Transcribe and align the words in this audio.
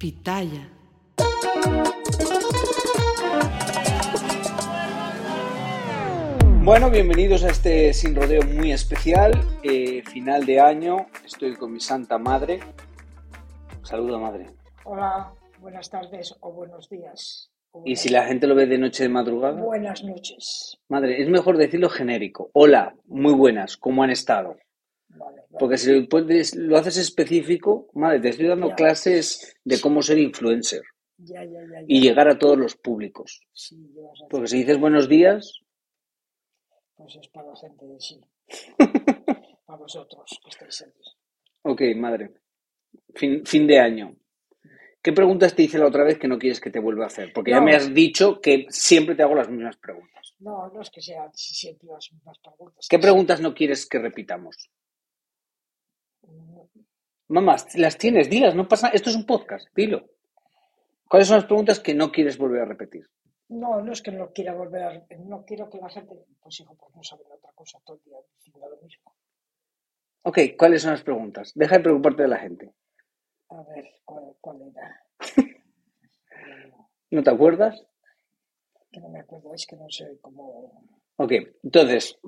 Pitaya. 0.00 0.64
Bueno, 6.62 6.90
bienvenidos 6.90 7.42
a 7.44 7.48
este 7.48 7.92
sin 7.92 8.14
rodeo 8.14 8.42
muy 8.42 8.72
especial, 8.72 9.32
eh, 9.62 10.02
final 10.02 10.46
de 10.46 10.60
año. 10.60 11.06
Estoy 11.24 11.56
con 11.56 11.72
mi 11.72 11.80
santa 11.80 12.18
madre. 12.18 12.60
Saluda, 13.82 14.18
madre. 14.18 14.46
Hola, 14.84 15.32
buenas 15.58 15.90
tardes 15.90 16.34
o 16.40 16.52
buenos 16.52 16.88
días. 16.88 17.50
o 17.72 17.82
Y 17.84 17.96
si 17.96 18.08
la 18.10 18.24
gente 18.24 18.46
lo 18.46 18.54
ve 18.54 18.66
de 18.66 18.78
noche 18.78 19.04
de 19.04 19.08
madrugada, 19.08 19.60
Buenas 19.60 20.04
noches. 20.04 20.78
madre, 20.88 21.20
es 21.20 21.28
mejor 21.28 21.56
decirlo 21.56 21.88
genérico. 21.88 22.50
Hola, 22.52 22.94
muy 23.06 23.32
buenas, 23.34 23.76
¿cómo 23.76 24.02
han 24.02 24.10
estado? 24.10 24.56
Vale, 25.20 25.36
vale. 25.36 25.56
Porque 25.58 25.76
si 25.78 25.92
lo, 25.92 26.08
puedes- 26.08 26.54
lo 26.56 26.76
haces 26.78 26.96
específico, 26.96 27.88
madre, 27.94 28.20
te 28.20 28.28
estoy 28.30 28.46
dando 28.48 28.68
Ya. 28.70 28.74
clases 28.74 29.56
de 29.64 29.80
cómo 29.80 30.00
ser 30.02 30.18
influencer 30.18 30.82
Ya, 31.18 31.44
ya, 31.44 31.60
y 31.86 32.00
llegar 32.00 32.28
a 32.28 32.38
todos 32.38 32.56
los 32.58 32.74
públicos. 32.76 33.40
Sí. 33.52 33.76
Porque 34.30 34.46
si 34.48 34.58
dices 34.58 34.78
buenos 34.78 35.08
días, 35.08 35.60
Pues 36.96 37.16
es 37.16 37.28
para 37.28 37.48
la 37.48 37.56
gente 37.56 37.86
de 37.86 38.00
sí. 38.00 38.20
para 39.66 39.78
vosotros 39.78 40.38
que 40.42 40.48
estáis 40.50 40.82
aquí. 40.82 41.02
ok, 41.62 41.80
madre. 41.96 42.32
Fin, 43.14 43.44
fin 43.46 43.66
de 43.66 43.78
año. 43.78 44.16
¿Qué 45.02 45.12
preguntas 45.12 45.54
te 45.54 45.62
hice 45.62 45.78
la 45.78 45.86
otra 45.86 46.04
vez 46.04 46.18
que 46.18 46.28
no 46.28 46.38
quieres 46.38 46.60
que 46.60 46.70
te 46.70 46.78
vuelva 46.78 47.04
a 47.04 47.06
hacer? 47.06 47.32
Porque 47.32 47.52
ya 47.52 47.60
me 47.62 47.74
has 47.74 47.92
dicho 47.94 48.40
que 48.40 48.66
siempre 48.68 49.14
te 49.14 49.22
hago 49.22 49.34
las 49.34 49.48
mismas 49.48 49.76
preguntas. 49.78 50.34
No, 50.40 50.68
no 50.68 50.80
es 50.82 50.90
que 50.90 51.00
sean 51.00 51.30
siempre 51.34 51.88
las 51.88 52.12
mismas 52.12 52.38
preguntas. 52.38 52.86
¿Qué 52.88 52.98
preguntas 52.98 53.40
no 53.40 53.54
quieres 53.54 53.86
que 53.86 53.98
repitamos? 53.98 54.68
Sí. 57.30 57.34
Mamá, 57.34 57.56
las 57.74 57.98
tienes, 57.98 58.30
dilas, 58.30 58.54
no 58.54 58.68
pasa 58.68 58.88
Esto 58.88 59.10
es 59.10 59.16
un 59.16 59.26
podcast, 59.26 59.68
dilo. 59.74 60.04
¿Cuáles 61.08 61.28
son 61.28 61.38
las 61.38 61.46
preguntas 61.46 61.80
que 61.80 61.94
no 61.94 62.12
quieres 62.12 62.38
volver 62.38 62.62
a 62.62 62.66
repetir? 62.66 63.08
No, 63.48 63.80
no 63.80 63.92
es 63.92 64.00
que 64.00 64.12
no 64.12 64.30
quiera 64.32 64.54
volver 64.54 64.82
a... 64.82 65.06
No 65.18 65.44
quiero 65.44 65.68
que 65.68 65.78
la 65.78 65.88
gente... 65.88 66.14
Pues 66.40 66.60
hijo, 66.60 66.76
pues 66.76 66.94
no 66.94 67.02
saben 67.02 67.26
otra 67.32 67.50
cosa 67.52 67.80
todo 67.84 67.96
el 67.96 68.02
día 68.04 68.16
diciendo 68.36 68.68
lo 68.68 68.76
mismo. 68.80 69.14
Ok, 70.22 70.38
¿cuáles 70.56 70.82
son 70.82 70.92
las 70.92 71.02
preguntas? 71.02 71.52
Deja 71.54 71.78
de 71.78 71.82
preocuparte 71.82 72.22
de 72.22 72.28
la 72.28 72.38
gente. 72.38 72.74
A 73.48 73.62
ver, 73.64 73.86
¿cuál, 74.04 74.36
cuál 74.40 74.58
era? 74.62 75.02
¿No 77.10 77.22
te 77.22 77.30
acuerdas? 77.30 77.84
Que 78.92 79.00
no 79.00 79.08
me 79.08 79.20
acuerdo, 79.20 79.52
es 79.54 79.66
que 79.66 79.76
no 79.76 79.88
sé 79.88 80.18
cómo... 80.20 80.84
Ok, 81.16 81.32
entonces, 81.64 82.18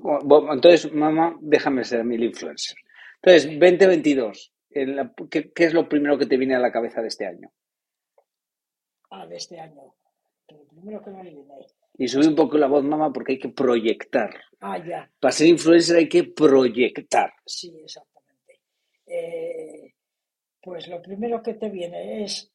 entonces, 0.51 0.93
mamá, 0.93 1.37
déjame 1.41 1.85
ser 1.85 2.03
mi 2.03 2.15
influencer. 2.15 2.75
Entonces, 3.21 3.45
2022, 3.59 4.53
en 4.75 4.95
la- 4.95 5.13
¿qué, 5.29 5.51
qué 5.51 5.65
es 5.65 5.73
lo 5.73 5.87
primero 5.89 6.17
que 6.17 6.25
te 6.25 6.37
viene 6.37 6.55
a 6.55 6.59
la 6.59 6.71
cabeza 6.71 7.01
de 7.01 7.07
este 7.07 7.25
año? 7.25 7.51
Ah, 9.11 9.25
de 9.27 9.35
este 9.37 9.59
año. 9.59 9.93
Lo 10.49 10.63
primero 10.67 11.01
que 11.03 11.09
me 11.11 11.21
viene... 11.23 11.43
Y 11.97 12.07
subí 12.07 12.25
un 12.27 12.35
poco 12.35 12.57
la 12.57 12.67
voz, 12.67 12.83
mamá, 12.83 13.13
porque 13.13 13.33
hay 13.33 13.39
que 13.39 13.49
proyectar. 13.49 14.33
Ah, 14.59 14.77
ya. 14.83 15.09
Para 15.19 15.31
ser 15.31 15.47
influencer 15.47 15.97
hay 15.97 16.09
que 16.09 16.23
proyectar. 16.23 17.31
Sí, 17.45 17.71
exactamente. 17.83 18.59
Eh, 19.05 19.93
pues 20.61 20.87
lo 20.87 21.01
primero 21.01 21.43
que 21.43 21.53
te 21.53 21.69
viene 21.69 22.23
es 22.23 22.51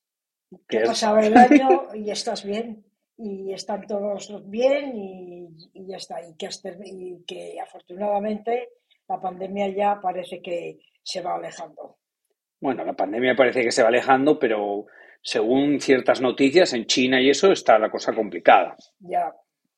¿Qué 0.51 0.59
que 0.67 0.77
es? 0.79 0.89
pasaba 0.89 1.25
el 1.25 1.37
año 1.37 1.95
y 1.95 2.11
estás 2.11 2.45
bien 2.45 2.85
y 3.17 3.53
están 3.53 3.87
todos 3.87 4.49
bien 4.51 4.97
y, 4.97 5.49
y 5.75 5.87
ya 5.87 5.99
está. 5.99 6.21
Y 6.27 6.35
que, 6.37 6.47
has 6.49 6.61
y 6.85 7.23
que 7.25 7.61
afortunadamente 7.61 8.71
la 9.09 9.21
pandemia 9.21 9.69
ya 9.69 10.01
parece 10.01 10.43
que 10.43 10.81
se 11.03 11.21
va 11.21 11.37
alejando. 11.37 11.98
Bueno, 12.61 12.85
la 12.85 12.95
pandemia 12.95 13.37
parece 13.37 13.63
que 13.63 13.71
se 13.71 13.83
va 13.83 13.89
alejando, 13.89 14.39
pero 14.39 14.87
según 15.23 15.81
ciertas 15.81 16.21
noticias, 16.21 16.73
en 16.73 16.87
China 16.87 17.21
y 17.21 17.31
eso 17.31 17.53
está 17.53 17.79
la 17.79 17.91
cosa 17.91 18.13
complicada. 18.15 18.77
Ya, 19.01 19.33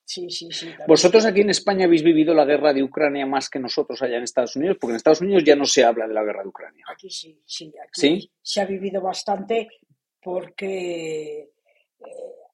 sí, 0.04 0.30
sí, 0.30 0.50
sí. 0.50 0.70
¿Vosotros 0.86 1.24
aquí 1.26 1.40
en 1.40 1.50
España 1.50 1.86
habéis 1.86 2.02
vivido 2.02 2.34
la 2.34 2.44
guerra 2.44 2.72
de 2.72 2.82
Ucrania 2.82 3.26
más 3.26 3.48
que 3.48 3.58
nosotros 3.58 4.00
allá 4.02 4.16
en 4.16 4.24
Estados 4.24 4.56
Unidos? 4.56 4.76
Porque 4.80 4.92
en 4.92 4.96
Estados 4.96 5.20
Unidos 5.20 5.44
ya 5.44 5.56
no 5.56 5.64
se 5.64 5.84
habla 5.84 6.06
de 6.06 6.14
la 6.14 6.24
guerra 6.24 6.42
de 6.42 6.48
Ucrania. 6.48 6.84
Aquí 6.90 7.10
sí, 7.10 7.40
sí, 7.44 7.72
aquí 7.82 8.00
¿Sí? 8.00 8.32
se 8.42 8.60
ha 8.60 8.64
vivido 8.64 9.00
bastante 9.00 9.68
porque 10.22 11.40
eh, 11.40 11.50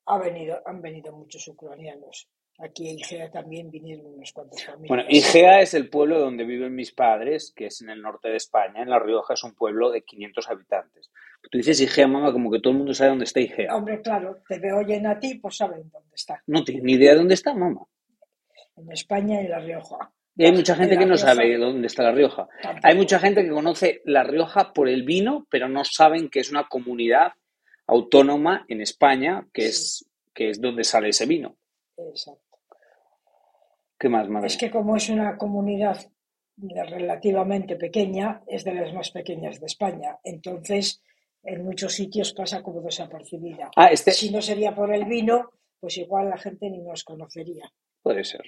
ha 0.07 0.19
venido, 0.19 0.61
han 0.65 0.81
venido 0.81 1.13
muchos 1.13 1.47
ucranianos. 1.49 2.29
Aquí 2.59 2.89
en 2.89 2.99
Igea 2.99 3.31
también 3.31 3.71
vinieron 3.71 4.07
unos 4.07 4.33
cuantos 4.33 4.65
familias. 4.65 4.89
Bueno, 4.89 5.05
Igea 5.09 5.61
es 5.61 5.75
el 5.75 5.91
pueblo 5.91 6.19
donde 6.19 6.45
viven 6.45 6.75
mis 6.75 6.93
padres, 6.93 7.53
que 7.55 7.67
es 7.67 7.83
en 7.83 7.91
el 7.91 8.01
norte 8.01 8.29
de 8.29 8.37
España. 8.37 8.83
En 8.83 8.89
La 8.89 8.99
Rioja 8.99 9.35
es 9.35 9.45
un 9.45 9.55
pueblo 9.55 9.91
de 9.91 10.03
500 10.03 10.49
habitantes. 10.49 11.11
Tú 11.51 11.59
dices 11.59 11.81
Igea, 11.81 12.07
mamá, 12.07 12.33
como 12.33 12.51
que 12.51 12.61
todo 12.61 12.73
el 12.73 12.79
mundo 12.79 12.95
sabe 12.95 13.11
dónde 13.11 13.27
está 13.27 13.41
Igea. 13.41 13.77
Hombre, 13.77 14.01
claro, 14.01 14.39
te 14.49 14.59
ve 14.59 14.73
oyen 14.73 15.07
a 15.07 15.19
ti, 15.19 15.35
pues 15.35 15.57
saben 15.57 15.91
dónde 15.91 16.15
está. 16.15 16.43
No 16.47 16.65
tienes 16.65 16.83
ni 16.83 16.95
idea 16.95 17.13
de 17.13 17.19
dónde 17.19 17.35
está, 17.35 17.53
mamá. 17.53 17.83
En 18.77 18.91
España 18.91 19.43
y 19.43 19.49
La 19.49 19.59
Rioja. 19.59 20.11
Y 20.35 20.45
hay 20.45 20.53
mucha 20.53 20.75
gente 20.75 20.95
En 20.95 21.01
que 21.01 21.07
no 21.07 21.15
Rioja 21.15 21.35
sabe 21.35 21.59
dónde 21.59 21.87
está 21.87 22.03
La 22.05 22.13
Rioja. 22.13 22.49
tampoco. 22.63 22.87
Hay 22.87 22.97
mucha 22.97 23.19
gente 23.19 23.43
que 23.43 23.51
conoce 23.51 24.01
La 24.05 24.23
Rioja 24.23 24.73
por 24.73 24.89
el 24.89 25.03
vino, 25.03 25.47
pero 25.51 25.69
no 25.69 25.85
saben 25.85 26.31
que 26.31 26.41
es 26.41 26.51
una 26.51 26.69
comunidad 26.69 27.33
autónoma 27.87 28.65
en 28.69 28.81
España, 28.81 29.47
que 29.53 29.67
es, 29.67 30.09
que 30.35 30.51
es 30.51 30.61
donde 30.61 30.85
sale 30.85 31.11
ese 31.11 31.27
vino. 31.27 31.57
Exacto. 31.97 32.46
¿Qué 33.99 34.09
más, 34.09 34.29
madre? 34.29 34.47
Es 34.49 34.57
que 34.57 34.71
como 34.71 34.97
es 34.97 35.09
una 35.09 35.37
comunidad 35.39 35.99
relativamente 36.57 37.77
pequeña, 37.77 38.43
es 38.47 38.65
de 38.65 38.75
las 38.75 38.93
más 38.93 39.11
pequeñas 39.11 39.61
de 39.61 39.67
España. 39.67 40.19
Entonces, 40.25 41.03
en 41.43 41.65
muchos 41.65 41.95
sitios 41.95 42.33
pasa 42.33 42.63
como 42.63 42.81
desapercibida. 42.81 43.71
Ah, 43.77 43.87
este 43.89 44.11
Si 44.13 44.31
no 44.31 44.41
sería 44.43 44.75
por 44.75 44.93
el 44.95 45.05
vino, 45.05 45.51
pues 45.81 45.97
igual 45.99 46.31
la 46.31 46.39
gente 46.39 46.69
ni 46.71 46.79
nos 46.83 47.05
conocería. 47.05 47.71
puede 48.03 48.25
ser. 48.25 48.43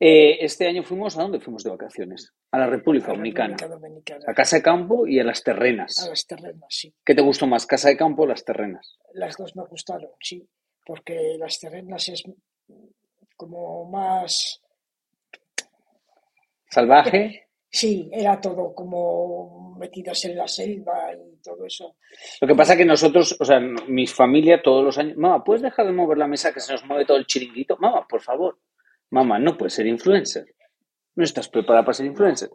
Eh, 0.00 0.38
este 0.44 0.66
año 0.66 0.82
fuimos, 0.82 1.16
¿a 1.16 1.22
dónde 1.22 1.40
fuimos 1.40 1.62
de 1.64 1.70
vacaciones? 1.70 2.32
A 2.50 2.58
la 2.58 2.66
República 2.66 3.06
A 3.06 3.10
la 3.10 3.14
Dominicana. 3.16 3.56
República 3.56 3.74
Dominicana. 3.78 4.24
A 4.26 4.34
Casa 4.34 4.56
de 4.56 4.62
Campo 4.62 5.06
y 5.06 5.20
a 5.20 5.24
las 5.24 5.40
A 5.40 5.44
Terrenas. 5.44 6.06
las 6.08 6.26
terrenas, 6.26 6.66
sí. 6.68 6.94
¿Qué 7.04 7.14
te 7.14 7.22
gustó 7.22 7.46
más, 7.46 7.64
Casa 7.66 7.88
de 7.88 7.96
Campo 7.96 8.22
o 8.24 8.26
las 8.26 8.44
Terrenas? 8.44 8.98
Las 9.12 9.36
dos 9.36 9.54
me 9.56 9.64
gustaron, 9.66 10.10
sí. 10.20 10.46
Porque 10.84 11.36
las 11.38 11.58
terrenas 11.60 12.08
es 12.10 12.24
como 13.36 13.84
más... 13.86 14.60
¿Salvaje? 16.74 17.50
Sí, 17.70 18.10
era 18.12 18.40
todo 18.40 18.74
como 18.74 19.76
metidos 19.78 20.24
en 20.24 20.36
la 20.36 20.48
selva 20.48 21.12
y 21.14 21.40
todo 21.40 21.64
eso. 21.64 21.94
Lo 22.40 22.48
que 22.48 22.54
pasa 22.56 22.76
que 22.76 22.84
nosotros, 22.84 23.36
o 23.38 23.44
sea, 23.44 23.60
mi 23.60 24.08
familia 24.08 24.60
todos 24.60 24.84
los 24.84 24.98
años, 24.98 25.16
mamá, 25.16 25.44
¿puedes 25.44 25.62
dejar 25.62 25.86
de 25.86 25.92
mover 25.92 26.18
la 26.18 26.26
mesa 26.26 26.52
que 26.52 26.58
se 26.58 26.72
nos 26.72 26.84
mueve 26.84 27.04
todo 27.04 27.16
el 27.16 27.26
chiringuito? 27.26 27.76
Mamá, 27.78 28.04
por 28.08 28.20
favor. 28.20 28.58
Mamá, 29.10 29.38
no 29.38 29.56
puedes 29.56 29.74
ser 29.74 29.86
influencer. 29.86 30.46
No 31.14 31.22
estás 31.22 31.48
preparada 31.48 31.84
para 31.84 31.94
ser 31.94 32.06
influencer. 32.06 32.50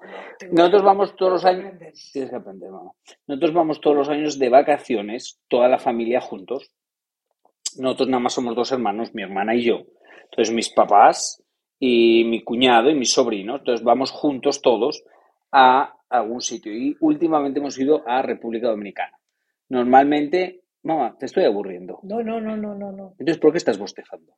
Nosotros 0.52 0.84
vamos 0.84 1.16
todos 1.16 1.32
los 1.32 1.46
años. 1.46 1.72
Tienes 2.12 2.30
que 2.30 2.36
aprender, 2.36 2.72
mamá. 2.72 2.92
Nosotros 3.26 3.54
vamos 3.54 3.80
todos 3.80 3.96
los 3.96 4.10
años 4.10 4.38
de 4.38 4.50
vacaciones, 4.50 5.40
toda 5.48 5.70
la 5.70 5.80
familia 5.80 6.20
juntos. 6.20 6.74
Nosotros 7.78 8.10
nada 8.10 8.20
más 8.20 8.34
somos 8.34 8.54
dos 8.54 8.70
hermanos, 8.74 9.14
mi 9.14 9.24
hermana 9.24 9.56
y 9.56 9.64
yo. 9.64 9.86
Entonces, 10.26 10.54
mis 10.54 10.70
papás 10.72 11.42
y 11.80 12.24
mi 12.26 12.44
cuñado 12.44 12.90
y 12.90 12.96
mis 12.96 13.12
sobrinos. 13.14 13.60
Entonces, 13.60 13.84
vamos 13.84 14.12
juntos 14.12 14.62
todos 14.62 15.04
a 15.52 15.96
algún 16.10 16.42
sitio 16.42 16.74
y 16.76 16.96
últimamente 17.00 17.60
hemos 17.60 17.78
ido 17.80 18.04
a 18.08 18.22
República 18.22 18.68
Dominicana. 18.68 19.18
Normalmente, 19.70 20.64
mamá, 20.84 21.16
te 21.18 21.26
estoy 21.28 21.46
aburriendo. 21.46 22.00
No, 22.04 22.22
no, 22.24 22.40
no, 22.42 22.58
no, 22.58 22.76
no, 22.76 22.92
no. 22.92 23.12
Entonces, 23.20 23.38
¿por 23.38 23.52
qué 23.52 23.58
estás 23.60 23.78
bostezando? 23.78 24.34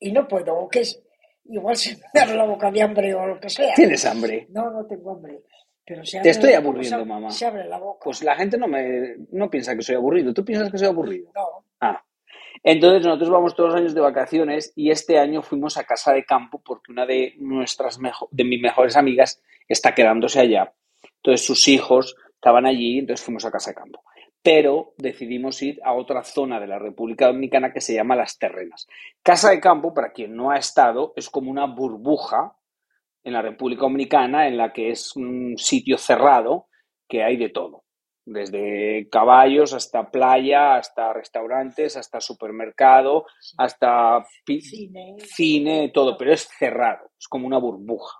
Y 0.00 0.12
no 0.12 0.26
puedo, 0.28 0.68
que 0.68 0.80
es, 0.80 1.02
igual 1.46 1.76
se 1.76 1.96
me 2.12 2.20
abre 2.20 2.34
la 2.36 2.44
boca 2.44 2.70
de 2.70 2.82
hambre 2.82 3.14
o 3.14 3.26
lo 3.26 3.40
que 3.40 3.48
sea. 3.48 3.74
¿Tienes 3.74 4.04
hambre? 4.04 4.46
No, 4.50 4.70
no 4.70 4.84
tengo 4.86 5.12
hambre. 5.12 5.42
Pero 5.86 6.04
se 6.04 6.12
Te 6.12 6.18
abre 6.18 6.30
estoy 6.30 6.50
la 6.52 6.60
boca, 6.60 6.68
aburriendo, 6.70 6.98
se- 6.98 7.04
mamá. 7.04 7.30
Se 7.30 7.46
abre 7.46 7.64
la 7.68 7.78
boca. 7.78 8.00
Pues 8.04 8.22
la 8.24 8.34
gente 8.36 8.56
no 8.58 8.66
me 8.66 9.16
no 9.32 9.50
piensa 9.50 9.76
que 9.76 9.82
soy 9.82 9.94
aburrido. 9.96 10.32
¿Tú 10.34 10.44
piensas 10.44 10.70
que 10.70 10.78
soy 10.78 10.88
aburrido? 10.88 11.30
No, 11.34 11.64
Ah. 11.80 12.02
Entonces 12.66 13.04
nosotros 13.04 13.28
vamos 13.28 13.54
todos 13.54 13.70
los 13.70 13.78
años 13.78 13.94
de 13.94 14.00
vacaciones 14.00 14.72
y 14.74 14.90
este 14.90 15.18
año 15.18 15.42
fuimos 15.42 15.76
a 15.76 15.84
casa 15.84 16.14
de 16.14 16.24
campo 16.24 16.62
porque 16.64 16.92
una 16.92 17.04
de 17.04 17.34
nuestras 17.36 17.98
de 18.30 18.44
mis 18.44 18.60
mejores 18.60 18.96
amigas 18.96 19.42
está 19.68 19.94
quedándose 19.94 20.40
allá. 20.40 20.72
Entonces 21.16 21.46
sus 21.46 21.68
hijos 21.68 22.16
estaban 22.32 22.64
allí, 22.64 22.98
entonces 22.98 23.22
fuimos 23.22 23.44
a 23.44 23.50
casa 23.50 23.70
de 23.70 23.74
campo. 23.74 24.02
Pero 24.42 24.94
decidimos 24.96 25.60
ir 25.62 25.78
a 25.84 25.92
otra 25.92 26.24
zona 26.24 26.58
de 26.58 26.66
la 26.66 26.78
República 26.78 27.26
Dominicana 27.26 27.70
que 27.70 27.82
se 27.82 27.94
llama 27.94 28.16
Las 28.16 28.38
Terrenas. 28.38 28.86
Casa 29.22 29.50
de 29.50 29.60
campo, 29.60 29.92
para 29.92 30.12
quien 30.12 30.34
no 30.34 30.50
ha 30.50 30.56
estado, 30.56 31.12
es 31.16 31.28
como 31.28 31.50
una 31.50 31.66
burbuja 31.66 32.56
en 33.22 33.34
la 33.34 33.42
República 33.42 33.82
Dominicana 33.82 34.48
en 34.48 34.56
la 34.56 34.72
que 34.72 34.90
es 34.90 35.14
un 35.16 35.58
sitio 35.58 35.98
cerrado 35.98 36.68
que 37.06 37.22
hay 37.22 37.36
de 37.36 37.50
todo. 37.50 37.83
Desde 38.26 39.08
caballos 39.10 39.74
hasta 39.74 40.10
playa, 40.10 40.76
hasta 40.76 41.12
restaurantes, 41.12 41.96
hasta 41.96 42.20
supermercado, 42.20 43.26
hasta 43.58 44.24
cine. 44.46 45.16
cine, 45.18 45.90
todo, 45.92 46.16
pero 46.16 46.32
es 46.32 46.48
cerrado, 46.58 47.10
es 47.18 47.28
como 47.28 47.46
una 47.46 47.58
burbuja. 47.58 48.18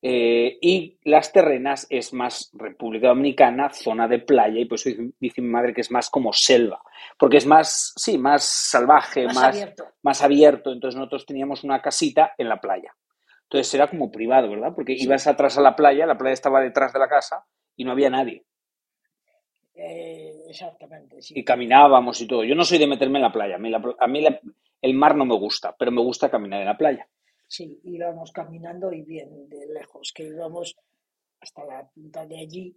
Eh, 0.00 0.56
y 0.62 0.96
las 1.02 1.32
terrenas 1.32 1.86
es 1.90 2.12
más 2.12 2.50
República 2.54 3.08
Dominicana, 3.08 3.68
zona 3.70 4.06
de 4.06 4.20
playa, 4.20 4.60
y 4.60 4.64
por 4.64 4.76
eso 4.76 4.90
dice, 4.90 5.10
dice 5.18 5.42
mi 5.42 5.48
madre 5.48 5.74
que 5.74 5.80
es 5.80 5.90
más 5.90 6.08
como 6.08 6.32
selva, 6.32 6.80
porque 7.18 7.38
es 7.38 7.46
más, 7.46 7.92
sí, 7.96 8.16
más 8.16 8.44
salvaje, 8.44 9.26
Más 9.26 9.34
más, 9.34 9.54
abierto. 9.56 9.84
más 10.02 10.22
abierto. 10.22 10.72
Entonces 10.72 10.96
nosotros 10.96 11.26
teníamos 11.26 11.64
una 11.64 11.82
casita 11.82 12.32
en 12.38 12.48
la 12.48 12.60
playa. 12.60 12.94
Entonces 13.42 13.74
era 13.74 13.88
como 13.90 14.10
privado, 14.10 14.48
¿verdad? 14.48 14.72
Porque 14.74 14.96
Sí. 14.96 15.04
ibas 15.04 15.26
atrás 15.26 15.58
a 15.58 15.62
la 15.62 15.74
playa, 15.74 16.06
la 16.06 16.16
playa 16.16 16.34
estaba 16.34 16.60
detrás 16.60 16.92
de 16.92 16.98
la 17.00 17.08
casa 17.08 17.44
y 17.76 17.84
no 17.84 17.90
había 17.92 18.08
nadie. 18.10 18.44
Eh, 19.80 20.42
exactamente, 20.48 21.22
sí. 21.22 21.34
Y 21.38 21.44
caminábamos 21.44 22.20
y 22.20 22.26
todo. 22.26 22.42
Yo 22.44 22.54
no 22.56 22.64
soy 22.64 22.78
de 22.78 22.86
meterme 22.88 23.18
en 23.18 23.22
la 23.22 23.32
playa. 23.32 23.54
A 23.56 23.58
mí, 23.58 23.70
la- 23.70 23.96
a 23.98 24.06
mí 24.08 24.20
la- 24.20 24.40
el 24.82 24.94
mar 24.94 25.14
no 25.16 25.24
me 25.24 25.36
gusta, 25.38 25.74
pero 25.78 25.92
me 25.92 26.02
gusta 26.02 26.30
caminar 26.30 26.60
en 26.60 26.66
la 26.66 26.76
playa. 26.76 27.08
Sí, 27.46 27.80
íbamos 27.84 28.32
caminando 28.32 28.92
y 28.92 29.02
bien 29.02 29.48
de 29.48 29.66
lejos, 29.72 30.12
que 30.14 30.24
íbamos 30.24 30.76
hasta 31.40 31.64
la 31.64 31.88
punta 31.88 32.26
de 32.26 32.38
allí, 32.40 32.76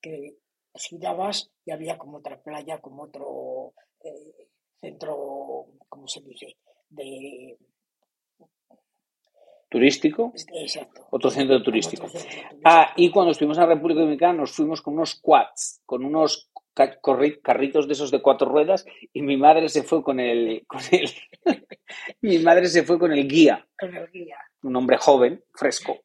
que 0.00 0.36
girabas 0.74 1.50
y 1.64 1.70
había 1.70 1.96
como 1.98 2.18
otra 2.18 2.40
playa, 2.42 2.78
como 2.80 3.04
otro 3.04 3.74
eh, 4.04 4.48
centro, 4.80 5.66
¿cómo 5.88 6.06
se 6.06 6.20
dice? 6.20 6.56
De, 6.90 7.56
Turístico, 9.72 10.32
exacto. 10.52 11.06
otro 11.10 11.30
centro 11.30 11.62
turístico. 11.62 12.04
otro 12.06 12.18
centro 12.20 12.38
turístico. 12.40 12.60
Ah, 12.64 12.92
y 12.96 13.10
cuando 13.10 13.32
estuvimos 13.32 13.56
en 13.58 13.62
la 13.68 13.74
República 13.74 14.00
Dominicana 14.00 14.34
nos 14.34 14.52
fuimos 14.52 14.82
con 14.82 14.94
unos 14.94 15.14
quads, 15.20 15.80
con 15.86 16.04
unos 16.04 16.50
carritos 17.42 17.86
de 17.86 17.92
esos 17.94 18.10
de 18.10 18.20
cuatro 18.22 18.48
ruedas 18.48 18.84
y 19.12 19.22
mi 19.22 19.36
madre 19.36 19.68
se 19.68 19.82
fue 19.82 20.02
con 20.02 20.20
el, 20.20 20.64
con 20.66 20.80
el 20.90 21.10
mi 22.20 22.38
madre 22.38 22.66
se 22.66 22.82
fue 22.82 22.98
con 22.98 23.12
el 23.12 23.26
guía, 23.28 23.66
Con 23.78 23.94
el 23.94 24.08
guía. 24.10 24.36
un 24.62 24.76
hombre 24.76 24.96
joven, 24.98 25.42
fresco, 25.54 26.00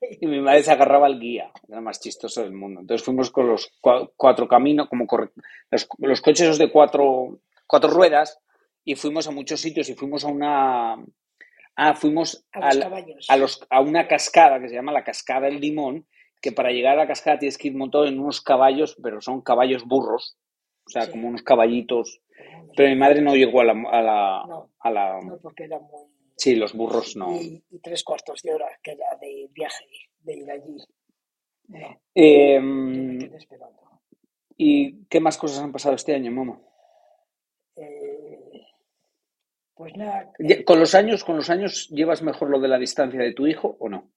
y 0.00 0.26
mi 0.26 0.40
madre 0.40 0.62
se 0.62 0.70
agarraba 0.72 1.06
al 1.06 1.18
guía, 1.20 1.50
era 1.68 1.80
más 1.80 2.00
chistoso 2.00 2.42
del 2.42 2.52
mundo. 2.52 2.80
Entonces 2.80 3.04
fuimos 3.04 3.30
con 3.30 3.48
los 3.48 3.70
cua- 3.82 4.10
cuatro 4.16 4.46
caminos, 4.48 4.88
como 4.88 5.06
corre- 5.06 5.32
los, 5.70 5.88
los 5.98 6.20
coches 6.20 6.42
esos 6.42 6.58
de 6.58 6.70
cuatro, 6.70 7.40
cuatro 7.66 7.90
ruedas, 7.90 8.38
y 8.84 8.94
fuimos 8.94 9.26
a 9.28 9.32
muchos 9.32 9.60
sitios 9.60 9.88
y 9.88 9.94
fuimos 9.94 10.24
a 10.24 10.28
una... 10.28 10.96
Ah, 11.80 11.94
fuimos 11.94 12.44
A 12.50 12.58
los 12.74 12.84
al- 12.84 13.04
a, 13.28 13.36
los, 13.36 13.66
a 13.70 13.80
una 13.80 14.08
cascada 14.08 14.58
que 14.60 14.68
se 14.68 14.74
llama 14.74 14.90
la 14.90 15.04
Cascada 15.04 15.46
del 15.46 15.60
Limón, 15.60 16.08
que 16.42 16.50
para 16.50 16.72
llegar 16.72 16.94
a 16.94 17.02
la 17.02 17.06
cascada 17.06 17.38
tienes 17.38 17.56
que 17.56 17.68
ir 17.68 17.76
montado 17.76 18.04
en 18.06 18.18
unos 18.18 18.40
caballos, 18.40 18.96
pero 19.00 19.20
son 19.20 19.42
caballos 19.42 19.84
burros, 19.84 20.36
o 20.86 20.90
sea, 20.90 21.02
Sí. 21.02 21.12
como 21.12 21.28
unos 21.28 21.42
caballitos. 21.42 22.20
Pero 22.76 22.88
mi 22.88 22.96
madre 22.96 23.20
no 23.20 23.34
llegó 23.36 23.60
a 23.60 23.64
la... 23.64 23.72
A 23.92 24.02
la, 24.02 24.44
No. 24.48 24.70
a 24.80 24.90
la 24.90 25.20
No, 25.22 25.38
porque 25.40 25.64
era 25.64 25.78
muy... 25.78 26.06
sí, 26.36 26.56
los 26.56 26.72
burros 26.74 27.14
no. 27.16 27.32
Y, 27.40 27.62
y 27.70 27.78
tres 27.78 28.02
cuartos 28.02 28.42
de 28.42 28.54
hora 28.54 28.66
que 28.82 28.92
era 28.92 29.16
de 29.20 29.48
viaje, 29.52 29.86
de 30.20 30.36
ir 30.36 30.50
allí. 30.50 30.76
No, 31.68 32.00
Eh, 32.14 33.30
esperando. 33.36 34.00
¿Y 34.56 35.04
qué 35.04 35.20
más 35.20 35.38
cosas 35.38 35.60
han 35.60 35.70
pasado 35.70 35.94
este 35.94 36.12
año, 36.14 36.32
mamá? 36.32 36.60
Eh, 37.76 38.62
pues 39.78 39.96
nada, 39.96 40.30
¿Con 40.66 40.78
los 40.80 40.94
años, 40.94 41.24
con 41.24 41.36
los 41.36 41.48
años 41.48 41.88
llevas 41.88 42.20
mejor 42.22 42.50
lo 42.50 42.60
de 42.60 42.68
la 42.68 42.78
distancia 42.78 43.20
de 43.20 43.32
tu 43.32 43.46
hijo 43.46 43.76
o 43.80 43.88
no? 43.88 44.10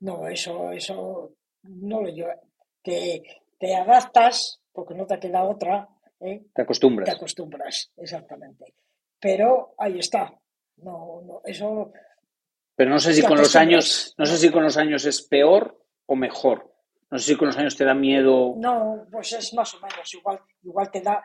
no, 0.00 0.26
eso, 0.28 0.70
eso 0.72 1.32
no 1.62 2.02
lo 2.02 2.08
lleva. 2.08 2.34
Te, 2.82 3.22
te 3.58 3.74
adaptas, 3.74 4.60
porque 4.72 4.94
no 4.94 5.06
te 5.06 5.18
queda 5.18 5.44
otra, 5.44 5.88
¿eh? 6.20 6.40
¿Te 6.40 6.50
te 6.54 6.62
acostumbras? 6.62 7.08
acostumbras, 7.14 7.92
exactamente. 7.96 8.74
Pero 9.20 9.74
ahí 9.78 9.98
está. 10.00 10.32
No, 10.78 11.22
no, 11.24 11.40
eso 11.44 11.92
Pero 12.74 12.90
no 12.90 12.98
sé 12.98 13.14
si 13.14 13.22
con 13.22 13.38
los 13.38 13.54
años, 13.56 13.84
acostumbras. 13.84 14.14
no 14.18 14.26
sé 14.26 14.36
si 14.38 14.50
con 14.52 14.62
los 14.64 14.76
años 14.76 15.04
es 15.06 15.22
peor 15.22 15.80
o 16.06 16.16
mejor. 16.16 16.74
No 17.10 17.18
sé 17.18 17.32
si 17.32 17.36
con 17.36 17.46
los 17.46 17.56
años 17.56 17.76
te 17.76 17.84
da 17.84 17.94
miedo. 17.94 18.54
no, 18.58 19.06
pues 19.10 19.32
es 19.34 19.54
más 19.54 19.72
o 19.74 19.80
menos 19.80 20.12
igual, 20.12 20.40
igual 20.62 20.90
te 20.90 21.00
da, 21.00 21.22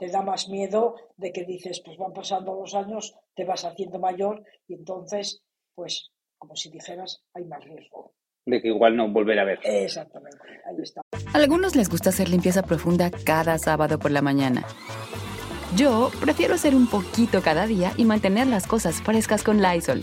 te 0.00 0.08
da 0.08 0.22
más 0.22 0.48
miedo 0.48 0.96
de 1.18 1.30
que 1.30 1.44
dices, 1.44 1.82
pues 1.84 1.98
van 1.98 2.14
pasando 2.14 2.54
los 2.54 2.74
años, 2.74 3.14
te 3.34 3.44
vas 3.44 3.66
haciendo 3.66 3.98
mayor 3.98 4.42
y 4.66 4.74
entonces, 4.74 5.42
pues, 5.74 6.10
como 6.38 6.56
si 6.56 6.70
dijeras, 6.70 7.22
hay 7.34 7.44
más 7.44 7.62
riesgo. 7.62 8.14
de 8.46 8.62
que 8.62 8.68
igual 8.68 8.96
no 8.96 9.08
volver 9.12 9.38
a 9.38 9.44
ver. 9.44 9.60
Exactamente, 9.62 10.38
ahí 10.64 10.76
está. 10.82 11.02
A 11.12 11.36
algunos 11.36 11.76
les 11.76 11.90
gusta 11.90 12.08
hacer 12.08 12.30
limpieza 12.30 12.62
profunda 12.62 13.10
cada 13.24 13.58
sábado 13.58 13.98
por 13.98 14.10
la 14.10 14.22
mañana. 14.22 14.64
Yo 15.76 16.10
prefiero 16.20 16.54
hacer 16.54 16.74
un 16.74 16.88
poquito 16.88 17.42
cada 17.42 17.66
día 17.66 17.92
y 17.98 18.06
mantener 18.06 18.46
las 18.46 18.66
cosas 18.66 19.02
frescas 19.02 19.44
con 19.44 19.60
Lysol. 19.62 20.02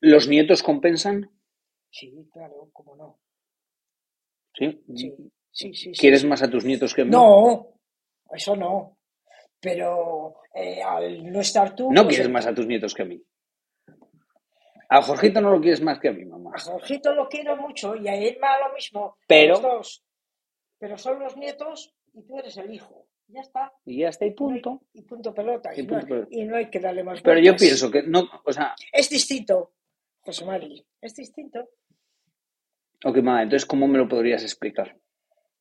¿Los 0.00 0.28
nietos 0.28 0.62
compensan? 0.62 1.30
Sí, 1.90 2.28
claro, 2.32 2.68
cómo 2.72 2.96
no. 2.96 3.18
¿Sí? 4.54 4.82
Sí, 5.50 5.72
sí, 5.74 5.92
¿Quieres 5.92 6.22
sí. 6.22 6.26
más 6.26 6.42
a 6.42 6.50
tus 6.50 6.64
nietos 6.64 6.92
que 6.94 7.02
a 7.02 7.04
mí? 7.04 7.10
No, 7.10 7.68
eso 8.32 8.56
no. 8.56 8.98
Pero 9.60 10.36
eh, 10.54 10.82
al 10.82 11.32
no 11.32 11.40
estar 11.40 11.74
tú. 11.74 11.92
No 11.92 12.02
pues, 12.02 12.16
quieres 12.16 12.32
más 12.32 12.46
a 12.46 12.54
tus 12.54 12.66
nietos 12.66 12.92
que 12.94 13.02
a 13.02 13.06
mí. 13.06 13.22
A 14.88 15.02
Jorgito 15.02 15.40
no 15.40 15.50
lo 15.50 15.60
quieres 15.60 15.80
más 15.80 15.98
que 15.98 16.08
a 16.08 16.12
mí, 16.12 16.24
mamá. 16.24 16.52
A 16.54 16.60
Jorgito 16.60 17.12
lo 17.14 17.28
quiero 17.28 17.56
mucho 17.56 17.96
y 17.96 18.06
a 18.08 18.16
Irma 18.16 18.58
lo 18.66 18.74
mismo. 18.74 19.16
Pero- 19.26 19.54
los 19.54 19.62
dos. 19.62 20.04
Pero 20.78 20.98
son 20.98 21.18
los 21.20 21.36
nietos 21.36 21.94
y 22.12 22.22
tú 22.22 22.38
eres 22.38 22.56
el 22.58 22.74
hijo. 22.74 23.03
Ya 23.28 23.40
está. 23.40 23.72
Y 23.84 23.98
ya 24.00 24.08
está, 24.10 24.26
y 24.26 24.32
punto. 24.32 24.82
Y 24.92 25.02
punto 25.02 25.32
pelota. 25.34 25.70
Y 25.74 25.80
Y, 25.80 25.82
punto 25.84 26.02
no, 26.02 26.08
pelota. 26.08 26.28
y 26.30 26.44
no 26.44 26.56
hay 26.56 26.70
que 26.70 26.78
darle 26.80 27.02
más 27.02 27.22
Pero 27.22 27.40
yo 27.40 27.56
pienso 27.56 27.90
que 27.90 28.02
no, 28.02 28.28
o 28.44 28.52
sea, 28.52 28.74
Es 28.92 29.08
distinto, 29.08 29.72
José 30.20 30.44
Mari. 30.44 30.84
Es 31.00 31.14
distinto. 31.14 31.68
ok, 33.04 33.16
mamá, 33.18 33.42
entonces, 33.42 33.66
¿cómo 33.66 33.86
me 33.88 33.98
lo 33.98 34.08
podrías 34.08 34.42
explicar? 34.42 34.96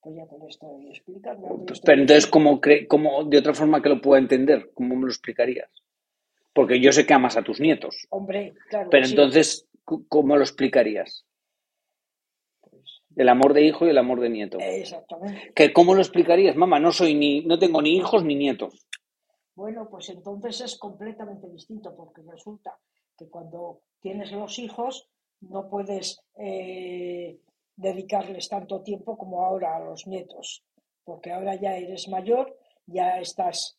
Pues 0.02 0.16
ya 0.18 0.28
te 0.28 0.38
lo 0.38 0.48
estoy 0.48 0.88
explicando. 0.90 1.42
ya 1.42 1.48
te 1.48 1.54
lo 1.60 1.66
Pues, 1.66 1.80
estoy 1.80 1.86
pero 1.88 2.02
entonces. 2.02 2.28
¿cómo, 2.28 2.60
cre- 2.62 2.88
cómo, 2.88 3.24
de 3.24 3.38
otra 3.38 3.54
forma 3.54 3.82
que 3.82 3.90
lo 3.90 4.02
pueda 4.02 4.22
entender? 4.22 4.72
¿Cómo 4.74 4.96
me 4.96 5.02
lo 5.04 5.08
explicarías? 5.08 5.70
Porque 6.54 6.80
yo 6.82 6.92
sé 6.92 7.06
que 7.06 7.14
amas 7.14 7.38
a 7.38 7.42
tus 7.44 7.60
nietos, 7.60 8.06
Hombre, 8.10 8.54
claro, 8.70 8.90
pero 8.92 9.06
sí, 9.06 9.14
entonces, 9.14 9.68
¿cómo 9.86 10.36
lo 10.36 10.44
explicarías? 10.44 11.26
El 13.16 13.30
amor 13.30 13.54
de 13.54 13.64
hijo 13.64 13.86
y 13.86 13.90
el 13.90 13.98
amor 13.98 14.20
de 14.20 14.30
nieto. 14.30 14.58
exactamente. 14.60 15.52
¿Que 15.56 15.72
¿Cómo 15.74 15.94
lo 15.94 16.02
explicarías, 16.02 16.56
mamá? 16.56 16.80
No 16.80 16.92
soy 16.92 17.14
ni, 17.14 17.42
no 17.42 17.60
tengo 17.60 17.82
ni 17.82 17.96
hijos 17.96 18.24
ni 18.24 18.36
nietos. 18.36 18.88
Bueno, 19.56 19.88
pues 19.90 20.10
entonces 20.10 20.62
es 20.62 20.78
completamente 20.78 21.48
distinto, 21.50 21.96
porque 21.96 22.22
resulta 22.24 22.80
que 23.18 23.30
cuando 23.30 23.82
tienes 24.00 24.32
los 24.32 24.58
hijos 24.58 25.10
no 25.42 25.70
puedes 25.70 26.24
eh, 26.38 27.40
dedicarles 27.76 28.50
tanto 28.50 28.82
tiempo 28.82 29.18
como 29.18 29.46
ahora 29.46 29.76
a 29.76 29.80
los 29.80 30.08
nietos, 30.08 30.64
porque 31.04 31.32
ahora 31.32 31.56
ya 31.56 31.76
eres 31.76 32.08
mayor, 32.08 32.58
ya 32.88 33.20
estás 33.20 33.78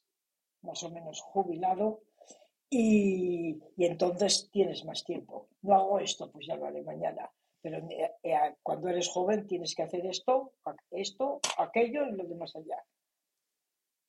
más 0.62 0.82
o 0.84 0.90
menos 0.90 1.20
jubilado 1.20 2.02
y, 2.70 3.58
y 3.76 3.84
entonces 3.84 4.48
tienes 4.52 4.84
más 4.84 5.04
tiempo. 5.04 5.48
No 5.62 5.74
hago 5.74 5.98
esto, 5.98 6.30
pues 6.30 6.46
ya 6.46 6.56
lo 6.56 6.66
haré 6.66 6.82
mañana. 6.82 7.30
Pero 7.64 7.78
eh, 7.78 8.10
eh, 8.22 8.36
cuando 8.62 8.88
eres 8.90 9.08
joven 9.08 9.46
tienes 9.46 9.74
que 9.74 9.84
hacer 9.84 10.04
esto, 10.04 10.52
esto, 10.90 11.40
aquello 11.56 12.04
y 12.06 12.12
lo 12.12 12.24
demás 12.24 12.54
allá. 12.54 12.76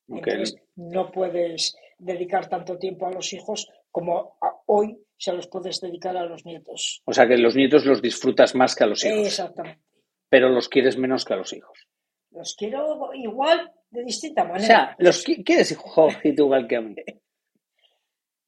Entonces, 0.08 0.56
no 0.76 1.10
puedes 1.10 1.74
dedicar 1.98 2.50
tanto 2.50 2.78
tiempo 2.78 3.06
a 3.06 3.12
los 3.12 3.32
hijos 3.32 3.66
como 3.90 4.36
a- 4.42 4.60
hoy 4.66 5.02
se 5.16 5.32
los 5.32 5.48
puedes 5.48 5.80
dedicar 5.80 6.16
a 6.18 6.26
los 6.26 6.44
nietos. 6.44 7.00
O 7.06 7.14
sea, 7.14 7.26
que 7.26 7.38
los 7.38 7.56
nietos 7.56 7.86
los 7.86 8.02
disfrutas 8.02 8.54
más 8.54 8.76
que 8.76 8.84
a 8.84 8.88
los 8.88 9.02
hijos, 9.06 9.26
Exactamente. 9.26 9.82
pero 10.28 10.50
los 10.50 10.68
quieres 10.68 10.98
menos 10.98 11.24
que 11.24 11.32
a 11.32 11.36
los 11.38 11.54
hijos. 11.54 11.88
Los 12.32 12.54
quiero 12.56 13.14
igual, 13.14 13.72
de 13.88 14.04
distinta 14.04 14.42
O 14.42 14.48
manera. 14.48 14.66
sea, 14.66 14.96
los 14.98 15.26
qui- 15.26 15.42
quieres 15.42 15.72
igual 16.24 16.68
que 16.68 16.76
a 16.76 16.80
mí. 16.82 16.94